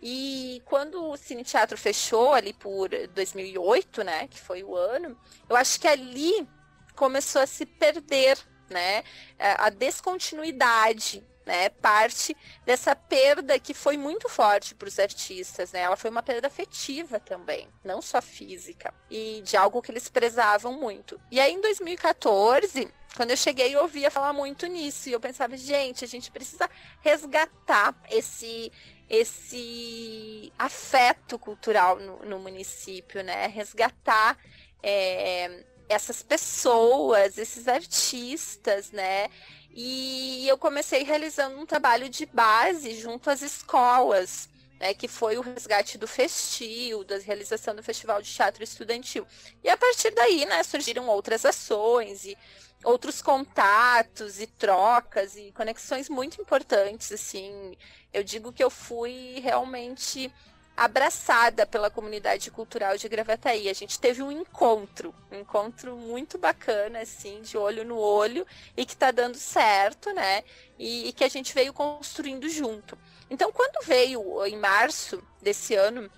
[0.00, 5.16] E quando o Cine Teatro fechou ali por 2008, né, que foi o ano,
[5.48, 6.46] eu acho que ali
[6.94, 8.36] começou a se perder,
[8.68, 9.04] né,
[9.38, 11.68] a descontinuidade né?
[11.68, 15.80] Parte dessa perda que foi muito forte para os artistas, né?
[15.80, 20.72] Ela foi uma perda afetiva também, não só física, e de algo que eles prezavam
[20.72, 21.20] muito.
[21.30, 25.56] E aí em 2014, quando eu cheguei, eu ouvia falar muito nisso e eu pensava,
[25.56, 26.68] gente, a gente precisa
[27.00, 28.72] resgatar esse
[29.10, 33.46] esse afeto cultural no, no município, né?
[33.46, 34.38] Resgatar
[34.82, 39.28] é, essas pessoas, esses artistas, né?
[39.74, 44.48] E eu comecei realizando um trabalho de base junto às escolas,
[44.78, 49.26] né, que foi o resgate do festil, da realização do Festival de Teatro Estudantil.
[49.62, 52.36] E a partir daí, né, surgiram outras ações e
[52.84, 57.76] outros contatos e trocas e conexões muito importantes, assim.
[58.12, 60.32] Eu digo que eu fui realmente
[60.76, 63.68] abraçada pela comunidade cultural de Gravataí.
[63.68, 68.46] A gente teve um encontro, um encontro muito bacana, assim, de olho no olho,
[68.76, 70.42] e que está dando certo, né?
[70.78, 72.98] E, e, que a gente veio construindo junto.
[73.30, 76.10] Então, quando veio em março desse ano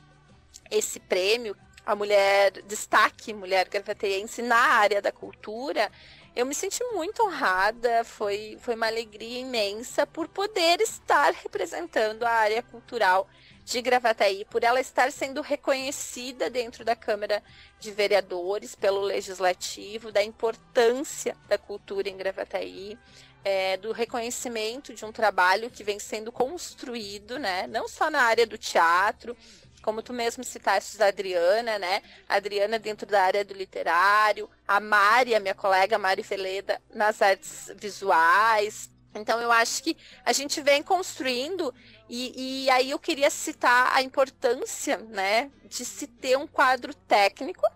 [0.70, 5.90] esse prêmio, a mulher destaque, mulher gravateiense na área da cultura,
[6.34, 12.30] eu me senti muito honrada, foi, foi uma alegria imensa por poder estar representando a
[12.30, 13.28] área cultural
[13.64, 17.42] de Gravataí, por ela estar sendo reconhecida dentro da Câmara
[17.80, 22.98] de Vereadores, pelo Legislativo, da importância da cultura em Gravataí,
[23.42, 28.46] é, do reconhecimento de um trabalho que vem sendo construído, né, não só na área
[28.46, 29.36] do teatro,
[29.82, 32.00] como tu mesmo citaste da Adriana, né?
[32.26, 37.20] A Adriana dentro da área do literário, a Mari, a minha colega Mari Veleda, nas
[37.20, 41.72] artes visuais, então, eu acho que a gente vem construindo,
[42.08, 47.66] e, e, aí eu queria citar a importância né, de se ter um quadro técnico,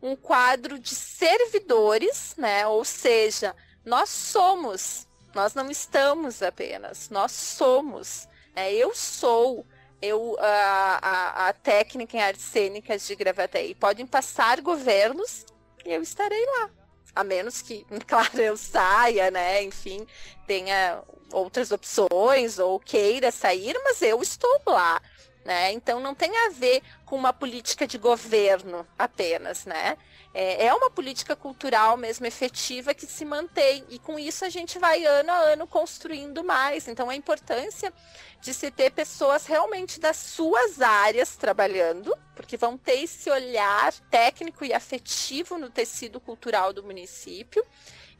[0.00, 3.54] um quadro de servidores, né, ou seja,
[3.84, 8.28] nós somos, nós não estamos apenas, nós somos.
[8.54, 9.66] Né, eu sou
[10.00, 13.74] eu, a, a, a técnica em artes cênicas de Gravataí.
[13.74, 15.44] Podem passar governos
[15.84, 16.77] e eu estarei lá
[17.18, 19.64] a menos que, claro, eu saia, né?
[19.64, 20.06] Enfim,
[20.46, 21.02] tenha
[21.32, 25.02] outras opções ou queira sair, mas eu estou lá.
[25.44, 25.72] Né?
[25.72, 29.96] Então não tem a ver com uma política de governo apenas, né?
[30.34, 34.78] É, é uma política cultural mesmo efetiva que se mantém e com isso a gente
[34.78, 36.86] vai ano a ano construindo mais.
[36.86, 37.92] Então a importância
[38.40, 44.64] de se ter pessoas realmente das suas áreas trabalhando, porque vão ter esse olhar técnico
[44.64, 47.64] e afetivo no tecido cultural do município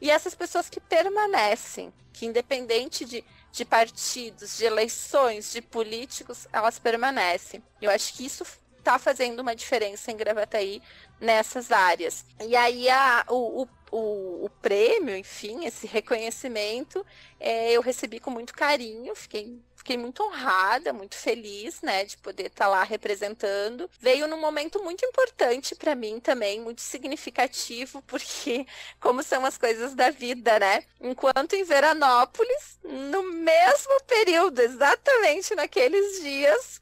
[0.01, 6.77] e essas pessoas que permanecem, que independente de de partidos, de eleições, de políticos, elas
[6.79, 7.63] permanecem.
[7.81, 8.45] Eu acho que isso
[8.77, 10.81] está fazendo uma diferença em Gravataí
[11.19, 12.25] nessas áreas.
[12.39, 17.05] E aí a, o, o, o, prêmio, enfim, esse reconhecimento,
[17.39, 22.47] é, eu recebi com muito carinho, fiquei fiquei muito honrada, muito feliz, né, de poder
[22.47, 23.89] estar tá lá representando.
[23.99, 28.67] Veio num momento muito importante para mim também, muito significativo, porque
[28.99, 30.83] como são as coisas da vida, né?
[30.99, 36.81] Enquanto em Veranópolis, no mesmo período, exatamente naqueles dias,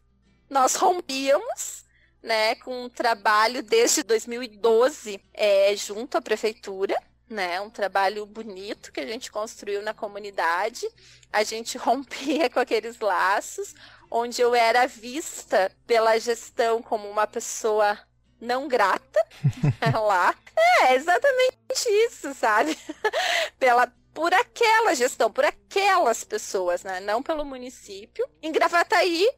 [0.50, 1.87] nós rompíamos
[2.22, 6.96] né, com um trabalho desde 2012 é, junto à prefeitura,
[7.30, 7.60] né?
[7.62, 10.88] Um trabalho bonito que a gente construiu na comunidade.
[11.32, 13.76] A gente rompia com aqueles laços,
[14.10, 17.98] onde eu era vista pela gestão como uma pessoa
[18.40, 19.20] não grata
[20.06, 20.36] lá.
[20.82, 21.58] É exatamente
[22.08, 22.78] isso, sabe?
[23.60, 27.00] pela por aquela gestão, por aquelas pessoas, né?
[27.00, 28.28] Não pelo município.
[28.42, 29.30] Em Gravataí,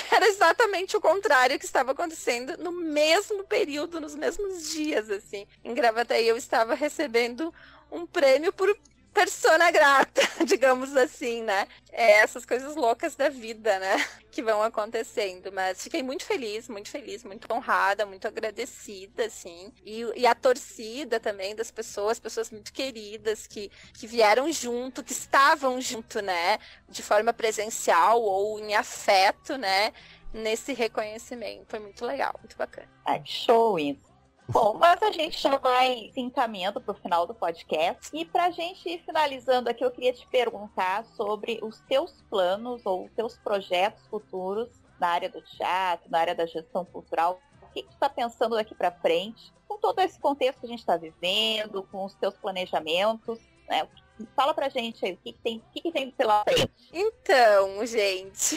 [0.10, 5.46] era exatamente o contrário que estava acontecendo no mesmo período, nos mesmos dias, assim.
[5.62, 7.52] Em Gravataí eu estava recebendo
[7.90, 8.76] um prêmio por
[9.14, 11.68] persona grata, digamos assim, né?
[11.92, 14.04] É essas coisas loucas da vida, né?
[14.32, 15.52] Que vão acontecendo.
[15.52, 19.72] Mas fiquei muito feliz, muito feliz, muito honrada, muito agradecida, assim.
[19.86, 25.12] E, e a torcida também das pessoas, pessoas muito queridas que, que vieram junto, que
[25.12, 26.58] estavam junto, né?
[26.88, 29.92] De forma presencial ou em afeto, né?
[30.32, 31.66] Nesse reconhecimento.
[31.68, 32.90] Foi muito legal, muito bacana.
[33.06, 34.13] Ai, show isso.
[34.46, 38.10] Bom, mas a gente já vai se encaminhando para o final do podcast.
[38.12, 42.84] E para a gente ir finalizando aqui, eu queria te perguntar sobre os teus planos
[42.84, 44.68] ou os teus projetos futuros
[45.00, 47.40] na área do teatro, na área da gestão cultural.
[47.62, 50.68] O que, que tu está pensando daqui para frente, com todo esse contexto que a
[50.68, 53.88] gente está vivendo, com os teus planejamentos, né?
[54.36, 56.70] Fala pra gente aí, o que, que tem, o que, que tem pela frente?
[56.92, 58.56] Então, gente,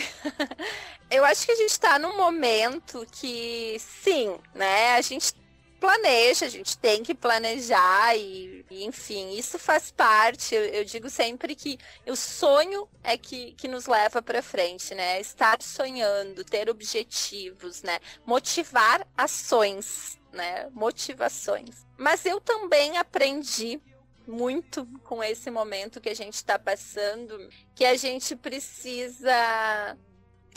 [1.09, 4.91] eu acho que a gente está num momento que, sim, né?
[4.91, 5.33] A gente
[5.79, 10.53] planeja, a gente tem que planejar e, e enfim, isso faz parte.
[10.53, 15.19] Eu, eu, digo sempre que o sonho é que, que nos leva para frente, né?
[15.19, 17.99] Estar sonhando, ter objetivos, né?
[18.25, 20.69] Motivar ações, né?
[20.71, 21.85] Motivações.
[21.97, 23.81] Mas eu também aprendi
[24.27, 29.97] muito com esse momento que a gente está passando, que a gente precisa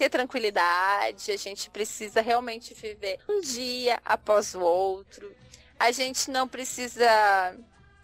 [0.00, 5.30] ter tranquilidade, a gente precisa realmente viver um dia após o outro.
[5.78, 7.54] A gente não precisa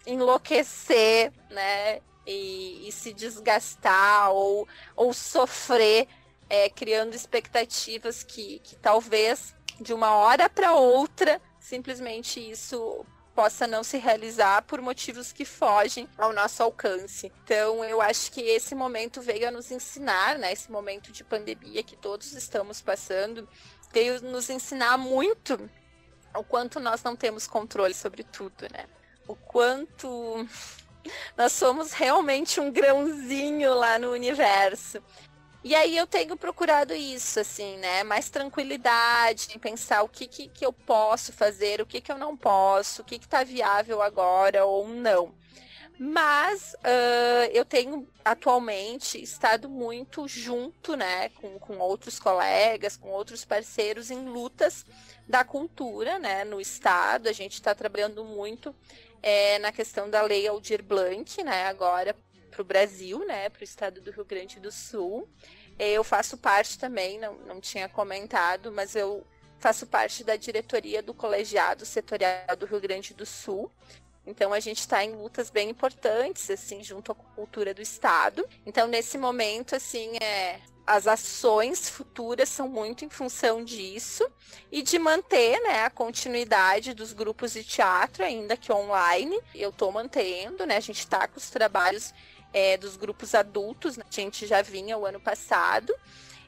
[0.05, 1.99] enlouquecer, né?
[2.23, 6.07] E, e se desgastar ou, ou sofrer
[6.47, 13.03] é, criando expectativas que, que talvez de uma hora para outra simplesmente isso
[13.37, 17.31] possa não se realizar por motivos que fogem ao nosso alcance.
[17.43, 20.51] Então, eu acho que esse momento veio a nos ensinar, né?
[20.51, 23.47] Esse momento de pandemia que todos estamos passando,
[23.93, 25.69] veio nos ensinar muito
[26.35, 28.87] o quanto nós não temos controle sobre tudo, né?
[29.27, 30.47] O quanto
[31.37, 34.99] nós somos realmente um grãozinho lá no universo.
[35.67, 38.01] E aí eu tenho procurado isso, assim, né?
[38.01, 42.17] Mais tranquilidade em pensar o que, que, que eu posso fazer, o que, que eu
[42.17, 45.35] não posso, o que está viável agora ou não.
[45.99, 53.43] Mas uh, eu tenho atualmente estado muito junto, né, com, com outros colegas, com outros
[53.43, 54.85] parceiros em lutas
[55.27, 57.27] da cultura, né, no estado.
[57.27, 58.73] A gente está trabalhando muito
[59.21, 62.15] é, na questão da lei Aldir Blanc, né, agora
[62.51, 65.27] para o Brasil, né, para o estado do Rio Grande do Sul.
[65.79, 69.25] Eu faço parte também, não, não tinha comentado, mas eu
[69.59, 73.71] faço parte da diretoria do colegiado setorial do Rio Grande do Sul.
[74.25, 78.45] Então a gente está em lutas bem importantes, assim, junto à cultura do Estado.
[78.65, 84.25] Então, nesse momento, assim, é, as ações futuras são muito em função disso
[84.69, 89.39] e de manter né, a continuidade dos grupos de teatro, ainda que online.
[89.53, 90.77] Eu estou mantendo, né?
[90.77, 92.13] A gente está com os trabalhos
[92.57, 94.03] é, dos grupos adultos, né?
[94.09, 95.93] a gente já vinha o ano passado,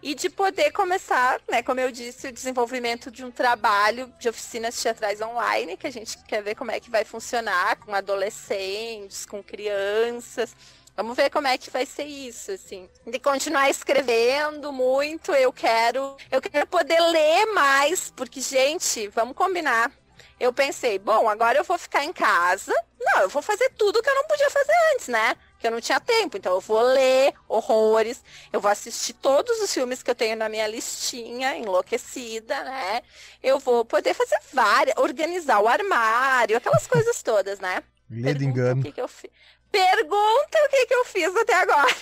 [0.02, 4.82] e de poder começar, né, como eu disse, o desenvolvimento de um trabalho de oficinas
[4.82, 9.44] teatrais online, que a gente quer ver como é que vai funcionar com adolescentes, com
[9.44, 10.56] crianças.
[10.96, 12.90] Vamos ver como é que vai ser isso, assim.
[13.06, 19.92] De continuar escrevendo muito, eu quero, eu quero poder ler mais, porque gente, vamos combinar.
[20.40, 22.74] Eu pensei, bom, agora eu vou ficar em casa.
[23.00, 25.36] Não, eu vou fazer tudo que eu não podia fazer antes, né?
[25.60, 26.38] Que eu não tinha tempo.
[26.38, 30.48] Então eu vou ler horrores, eu vou assistir todos os filmes que eu tenho na
[30.48, 33.02] minha listinha, enlouquecida, né?
[33.44, 37.84] Eu vou poder fazer várias, organizar o armário, aquelas coisas todas, né?
[38.10, 38.82] Medo engano.
[38.82, 39.30] O que que eu fi...
[39.72, 41.96] Pergunta o que, que eu fiz até agora.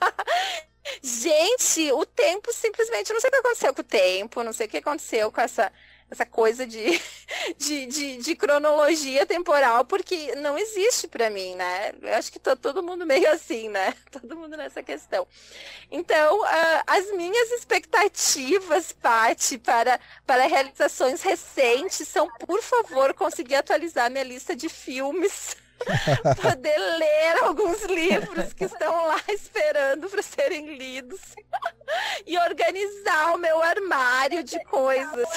[1.02, 4.70] Gente, o tempo simplesmente, não sei o que aconteceu com o tempo, não sei o
[4.70, 5.72] que aconteceu com essa
[6.10, 7.00] essa coisa de,
[7.58, 11.92] de, de, de, cronologia temporal, porque não existe para mim, né?
[12.00, 13.94] Eu acho que tá todo mundo meio assim, né?
[14.10, 15.26] Todo mundo nessa questão.
[15.90, 24.10] Então, uh, as minhas expectativas, Paty, para, para realizações recentes são, por favor, conseguir atualizar
[24.10, 25.56] minha lista de filmes.
[26.40, 31.20] poder ler alguns livros que estão lá esperando para serem lidos
[32.26, 35.28] e organizar o meu armário de coisas.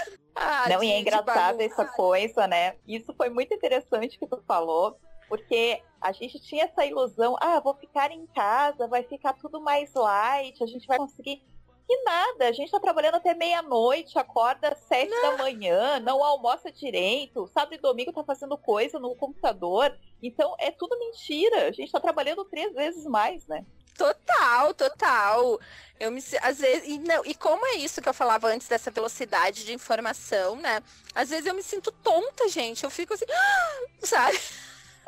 [0.42, 2.78] Ah, Não, e é engraçado essa coisa, né?
[2.88, 7.74] Isso foi muito interessante que tu falou, porque a gente tinha essa ilusão, ah, vou
[7.74, 11.44] ficar em casa, vai ficar tudo mais light, a gente vai conseguir.
[11.92, 15.22] E nada, a gente tá trabalhando até meia-noite, acorda às sete não.
[15.22, 19.98] da manhã, não almoça direito, sábado e domingo tá fazendo coisa no computador.
[20.22, 21.68] Então é tudo mentira.
[21.68, 23.66] A gente tá trabalhando três vezes mais, né?
[23.98, 25.60] Total, total.
[26.00, 28.90] Eu me às vezes e não, e como é isso que eu falava antes dessa
[28.90, 30.82] velocidade de informação, né?
[31.14, 32.84] Às vezes eu me sinto tonta, gente.
[32.84, 33.26] Eu fico assim,
[34.02, 34.40] sabe?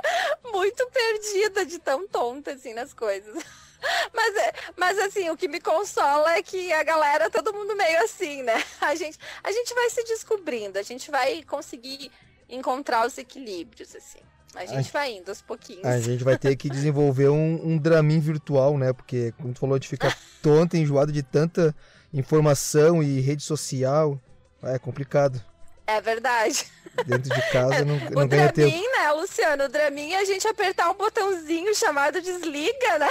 [0.52, 3.44] Muito perdida de tão tonta assim nas coisas.
[4.14, 8.04] Mas, é, mas assim, o que me consola é que a galera, todo mundo meio
[8.04, 8.64] assim, né?
[8.80, 12.12] A gente, a gente vai se descobrindo, a gente vai conseguir
[12.48, 14.20] encontrar os equilíbrios, assim.
[14.56, 15.86] A gente a, vai indo aos pouquinhos.
[15.86, 18.91] A gente vai ter que desenvolver um, um draminho virtual, né?
[18.91, 21.76] Porque, como tu falou, de ficar tonta, enjoado de tanta
[22.14, 24.20] informação e rede social,
[24.64, 25.41] é complicado.
[25.88, 26.66] É verdade.
[27.06, 28.97] Dentro de casa não, não o ganha Dramin, tempo.
[28.97, 29.64] né, Luciano?
[29.66, 33.10] O Dramin é a gente apertar um botãozinho chamado desliga, né?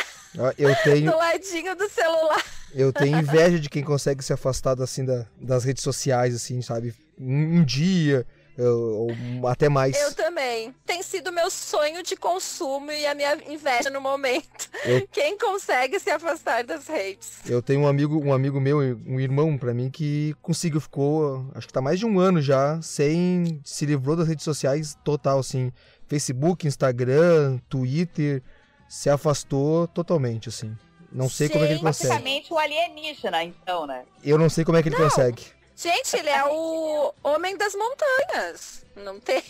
[0.57, 1.11] Eu tenho...
[1.11, 2.45] Do ladinho do celular.
[2.72, 6.95] Eu tenho inveja de quem consegue se afastar assim da, das redes sociais, assim, sabe?
[7.18, 8.26] Um, um dia
[8.59, 9.09] Eu-
[9.40, 9.96] ou até mais.
[10.01, 10.74] Eu também.
[10.84, 14.68] Tem sido meu sonho de consumo e a minha inveja no momento.
[14.84, 17.38] Eu- Quem consegue se afastar das redes?
[17.48, 21.66] Eu tenho um amigo, um amigo meu, um irmão pra mim, que conseguiu, ficou, acho
[21.66, 25.72] que tá mais de um ano já, sem, se livrou das redes sociais total, assim,
[26.09, 28.42] Facebook, Instagram, Twitter,
[28.88, 30.76] se afastou totalmente, assim.
[31.12, 32.09] Não sei como é que ele consegue.
[32.09, 34.05] Praticamente um alienígena, então, né?
[34.22, 35.42] Eu não sei como é que ele consegue.
[35.81, 38.85] Gente, ele é o Homem das Montanhas.
[38.95, 39.43] Não tem.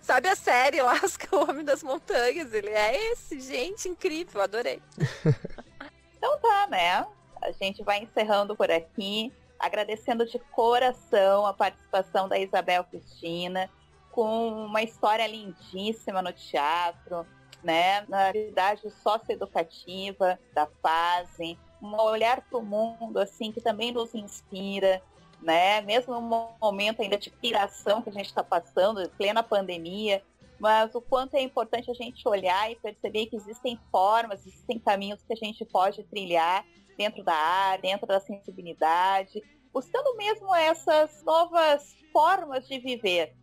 [0.00, 2.54] Sabe a série lá, os- o Homem das Montanhas?
[2.54, 4.80] Ele é esse, gente, incrível, adorei.
[6.16, 7.06] Então tá, né?
[7.40, 13.70] A gente vai encerrando por aqui, agradecendo de coração a participação da Isabel Cristina,
[14.10, 17.24] com uma história lindíssima no teatro,
[17.62, 18.04] né?
[18.08, 25.00] Na atividade socioeducativa da FASE, um olhar para o mundo assim que também nos inspira,
[25.42, 25.80] né?
[25.82, 30.22] Mesmo no momento ainda de piração que a gente está passando, plena pandemia,
[30.58, 35.22] mas o quanto é importante a gente olhar e perceber que existem formas, existem caminhos
[35.22, 36.64] que a gente pode trilhar
[36.96, 39.40] dentro da área, dentro da sensibilidade,
[39.72, 43.34] buscando mesmo essas novas formas de viver,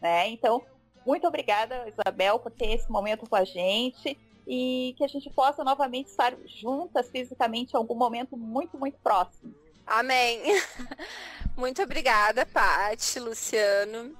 [0.00, 0.28] né?
[0.28, 0.62] Então,
[1.04, 5.64] muito obrigada, Isabel, por ter esse momento com a gente e que a gente possa
[5.64, 9.52] novamente estar juntas fisicamente em algum momento muito, muito próximo.
[9.86, 10.40] Amém.
[11.60, 14.16] Muito obrigada, Paty, Luciano.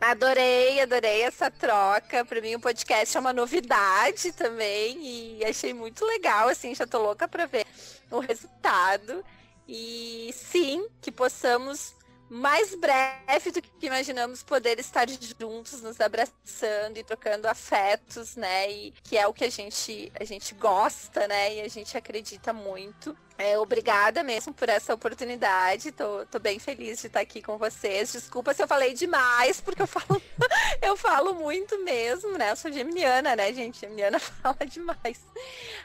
[0.00, 2.24] Adorei, adorei essa troca.
[2.24, 6.98] Para mim o podcast é uma novidade também e achei muito legal, assim, já tô
[6.98, 7.64] louca para ver
[8.10, 9.24] o resultado.
[9.68, 11.94] E sim, que possamos
[12.32, 15.06] mais breve do que imaginamos poder estar
[15.38, 18.72] juntos, nos abraçando e trocando afetos, né?
[18.72, 21.56] E que é o que a gente a gente gosta, né?
[21.56, 23.14] E a gente acredita muito.
[23.36, 25.92] É, obrigada mesmo por essa oportunidade.
[25.92, 28.12] Tô, tô bem feliz de estar aqui com vocês.
[28.12, 30.22] Desculpa se eu falei demais, porque eu falo,
[30.80, 32.52] eu falo muito mesmo, né?
[32.52, 33.80] Eu sou geminiana, né, gente?
[33.80, 35.20] Geminiana fala demais.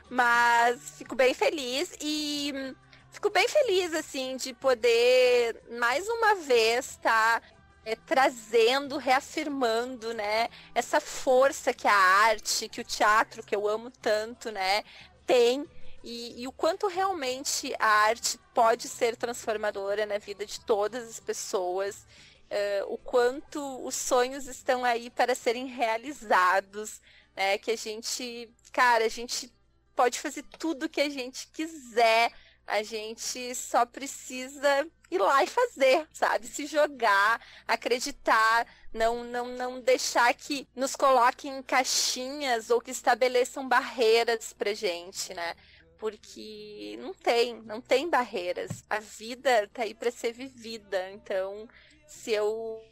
[0.10, 2.74] Mas fico bem feliz e
[3.18, 7.42] fico bem feliz, assim, de poder mais uma vez estar
[7.84, 13.90] é, trazendo, reafirmando, né, essa força que a arte, que o teatro, que eu amo
[13.90, 14.84] tanto, né,
[15.26, 15.66] tem
[16.04, 21.20] e, e o quanto realmente a arte pode ser transformadora na vida de todas as
[21.20, 22.06] pessoas,
[22.52, 27.02] eh, o quanto os sonhos estão aí para serem realizados,
[27.36, 27.58] né?
[27.58, 29.52] Que a gente, cara, a gente
[29.96, 32.32] pode fazer tudo que a gente quiser,
[32.68, 36.48] a gente só precisa ir lá e fazer, sabe?
[36.48, 43.68] Se jogar, acreditar, não, não, não deixar que nos coloquem em caixinhas ou que estabeleçam
[43.68, 45.56] barreiras pra gente, né?
[45.98, 48.84] Porque não tem, não tem barreiras.
[48.90, 51.10] A vida tá aí para ser vivida.
[51.12, 51.68] Então,
[52.06, 52.84] se eu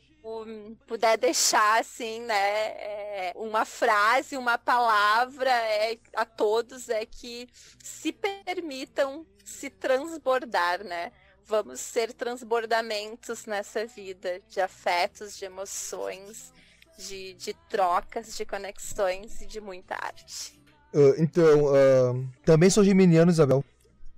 [0.88, 7.48] puder deixar assim, né, é, uma frase, uma palavra é, a todos é que
[7.84, 11.12] se permitam se transbordar, né?
[11.46, 16.52] Vamos ser transbordamentos nessa vida de afetos, de emoções,
[16.98, 20.60] de, de trocas, de conexões e de muita arte.
[20.94, 22.14] Ah, então, ah,
[22.44, 23.64] também sou geminiano, Isabel.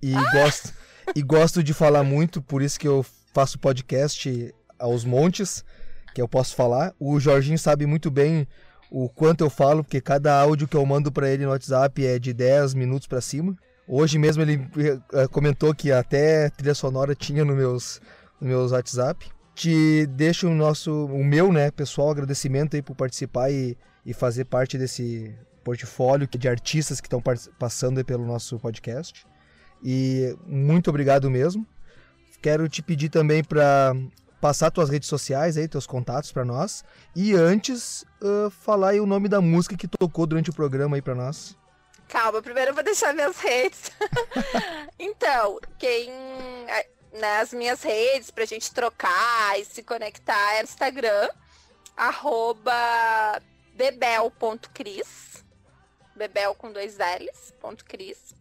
[0.00, 0.72] E, gosto,
[1.14, 3.04] e gosto de falar muito, por isso que eu
[3.34, 5.64] faço podcast aos montes,
[6.18, 6.92] que eu posso falar.
[6.98, 8.46] O Jorginho sabe muito bem
[8.90, 12.18] o quanto eu falo, porque cada áudio que eu mando pra ele no WhatsApp é
[12.18, 13.56] de 10 minutos pra cima.
[13.86, 14.68] Hoje mesmo ele
[15.12, 18.00] eh, comentou que até trilha sonora tinha no meus,
[18.40, 19.30] no meus WhatsApp.
[19.54, 24.44] Te deixo o nosso, o meu, né, pessoal, agradecimento aí por participar e, e fazer
[24.46, 27.22] parte desse portfólio de artistas que estão
[27.58, 29.24] passando pelo nosso podcast.
[29.84, 31.64] E muito obrigado mesmo.
[32.42, 33.94] Quero te pedir também para
[34.40, 36.84] passar tuas redes sociais aí, teus contatos para nós.
[37.14, 41.02] E antes, ah, falar aí o nome da música que tocou durante o programa aí
[41.02, 41.56] para nós.
[42.08, 43.90] Calma, primeiro eu vou deixar minhas redes.
[44.98, 46.10] então, quem.
[47.20, 51.28] Nas minhas redes, pra gente trocar e se conectar, é Instagram,
[51.96, 52.72] arroba
[53.74, 55.42] bebel.cris,
[56.14, 58.34] bebel com dois L's, ponto cris.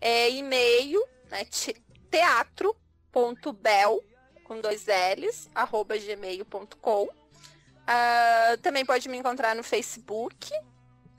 [0.00, 4.02] É e-mail, né, te- teatro.bel
[4.44, 7.08] com dois L's, arroba gmail.com.
[7.86, 10.50] Ah, também pode me encontrar no Facebook,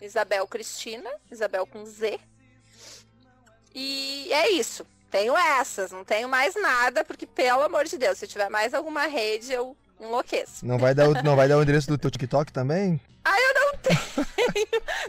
[0.01, 2.19] Isabel Cristina, Isabel com Z.
[3.73, 4.85] E é isso.
[5.11, 9.05] Tenho essas, não tenho mais nada, porque, pelo amor de Deus, se tiver mais alguma
[9.05, 10.65] rede, eu enlouqueço.
[10.65, 12.99] Não vai dar o, não vai dar o endereço do teu TikTok também?
[13.23, 14.05] Ah, eu não tenho.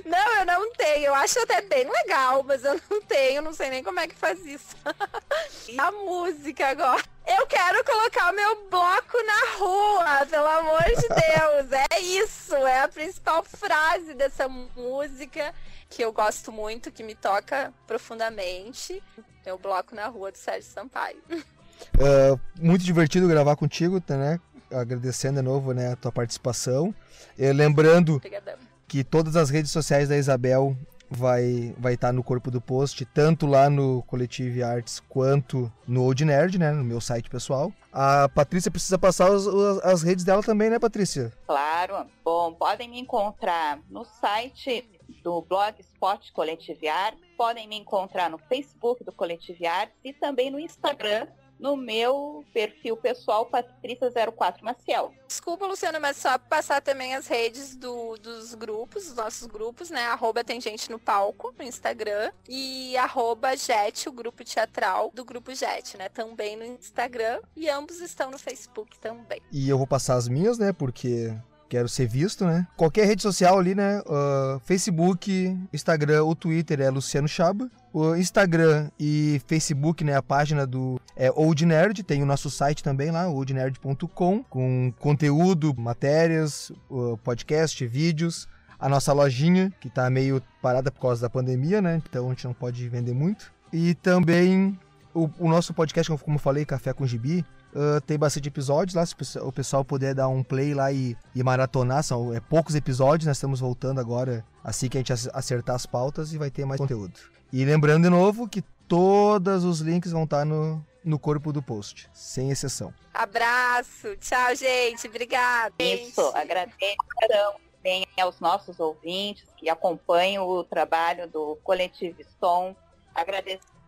[0.04, 1.06] Não, eu não tenho.
[1.06, 3.42] Eu acho até bem legal, mas eu não tenho.
[3.42, 4.76] Não sei nem como é que faz isso.
[5.68, 7.02] E a música agora.
[7.26, 11.72] Eu quero colocar o meu bloco na rua, pelo amor de Deus.
[11.90, 15.52] É isso, é a principal frase dessa música
[15.90, 19.02] que eu gosto muito, que me toca profundamente.
[19.44, 21.20] Meu bloco na rua do Sérgio Sampaio.
[21.30, 24.40] Uh, muito divertido gravar contigo, tá, né?
[24.72, 26.94] Agradecendo de novo né, a tua participação.
[27.38, 28.54] E lembrando Obrigadão.
[28.88, 30.76] que todas as redes sociais da Isabel
[31.08, 36.24] vai vai estar no corpo do post, tanto lá no Collective Arts quanto no Old
[36.24, 37.72] Nerd, né, no meu site pessoal.
[37.92, 41.32] A Patrícia precisa passar os- os- as redes dela também, né, Patrícia?
[41.46, 42.06] Claro.
[42.24, 44.84] Bom, podem me encontrar no site
[45.22, 50.58] do Blogspot Coletive Arts, podem me encontrar no Facebook do Coletive Arts e também no
[50.58, 55.12] Instagram, no meu perfil pessoal, Patrícia04 Maciel.
[55.26, 60.02] Desculpa, Luciano, mas só passar também as redes do- dos grupos, dos nossos grupos, né?
[60.06, 65.54] Arroba tem gente no palco no Instagram e arroba Jet, o grupo teatral do grupo
[65.54, 66.08] Jet, né?
[66.08, 69.40] Também no Instagram e ambos estão no Facebook também.
[69.50, 71.34] E eu vou passar as minhas, né, porque
[71.68, 72.66] quero ser visto, né?
[72.76, 74.02] Qualquer rede social ali, né?
[74.08, 77.70] ah, Facebook, Instagram ou Twitter é Luciano Chaba.
[77.92, 80.14] O Instagram e Facebook, né?
[80.14, 85.74] A página do é Old Nerd, tem o nosso site também lá, oldnerd.com, com conteúdo,
[85.76, 88.48] matérias, ah, podcast, vídeos.
[88.78, 92.02] A nossa lojinha, que tá meio parada por causa da pandemia, né?
[92.08, 93.50] Então a gente não pode vender muito.
[93.72, 94.78] E também
[95.14, 97.44] o, o nosso podcast, como eu falei, Café com Gibi,
[97.76, 101.42] Uh, tem bastante episódios lá, se o pessoal- puder dar um play lá e, e
[101.42, 105.76] maratonar, são é, poucos episódios, nós estamos voltando agora, assim que a gente ac- acertar
[105.76, 107.12] as pautas e vai ter mais conteúdo.
[107.52, 112.08] E lembrando de novo que todos os links vão estar no, no corpo do post,
[112.14, 112.94] sem exceção.
[113.12, 115.06] Abraço, tchau, gente.
[115.06, 115.74] Obrigada.
[115.78, 122.74] Isso, agradeço também aos nossos ouvintes que acompanham o trabalho do Coletivo Som.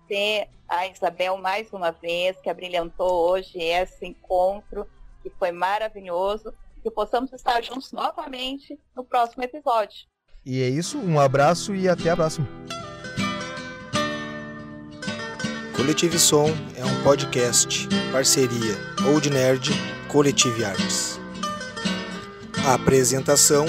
[0.09, 4.87] Agradecer a Isabel mais uma vez, que abrilhantou hoje esse encontro,
[5.23, 6.53] que foi maravilhoso.
[6.83, 10.07] Que possamos estar juntos novamente no próximo episódio.
[10.47, 12.47] E é isso, um abraço e até a próxima.
[15.77, 18.77] Coletive Som é um podcast, parceria
[19.13, 19.71] Old Nerd
[20.11, 21.21] Coletive Arts.
[22.67, 23.67] A apresentação: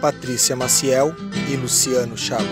[0.00, 1.14] Patrícia Maciel
[1.50, 2.44] e Luciano Chaba.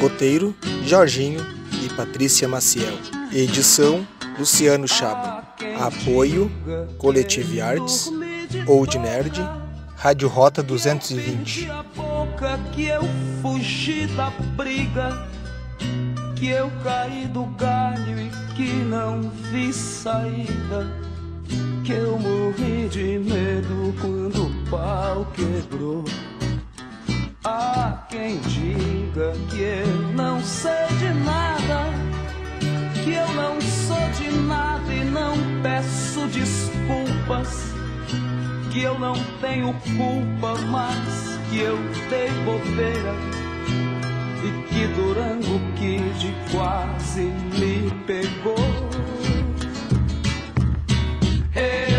[0.00, 0.54] Roteiro:
[0.84, 2.98] Jorginho e Patrícia Maciel.
[3.32, 4.06] Edição:
[4.38, 5.44] Luciano Chaba.
[5.80, 6.50] Apoio:
[6.98, 8.10] Coletive Arts,
[8.66, 9.40] Old Nerd,
[9.96, 11.70] Rádio Rota 220.
[11.70, 13.02] a boca que eu
[13.42, 15.26] fugi da briga,
[16.36, 20.86] que eu caí do galho e que não vi saída,
[21.84, 26.04] que eu morri de medo quando o pau quebrou.
[27.50, 31.86] Há quem diga que eu não sei de nada,
[33.02, 37.72] que eu não sou de nada e não peço desculpas
[38.70, 41.78] que eu não tenho culpa, mas que eu
[42.10, 43.14] dei bobeira
[44.44, 48.58] e que Durango Kid quase me pegou.
[51.54, 51.97] Eu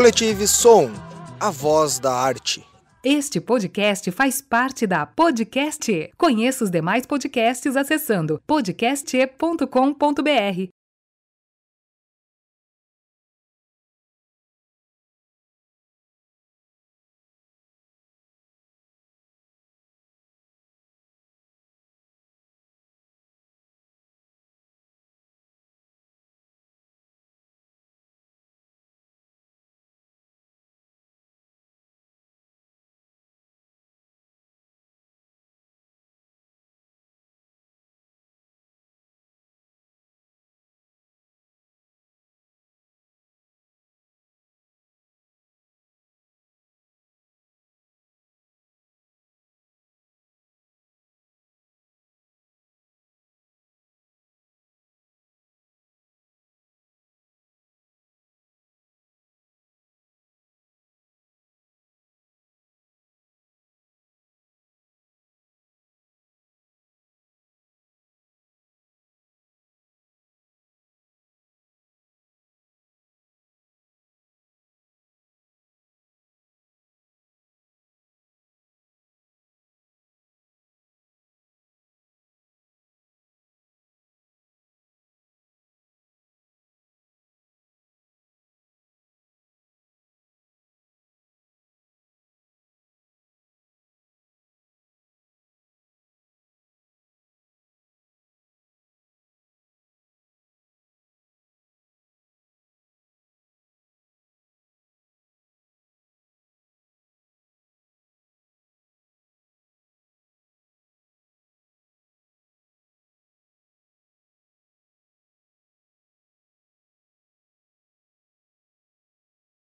[0.00, 0.90] Coletive Som,
[1.38, 2.64] a voz da arte.
[3.04, 5.92] Este podcast faz parte da Podcast.
[5.92, 6.10] E.
[6.16, 10.79] Conheça os demais podcasts acessando podcast.com.br.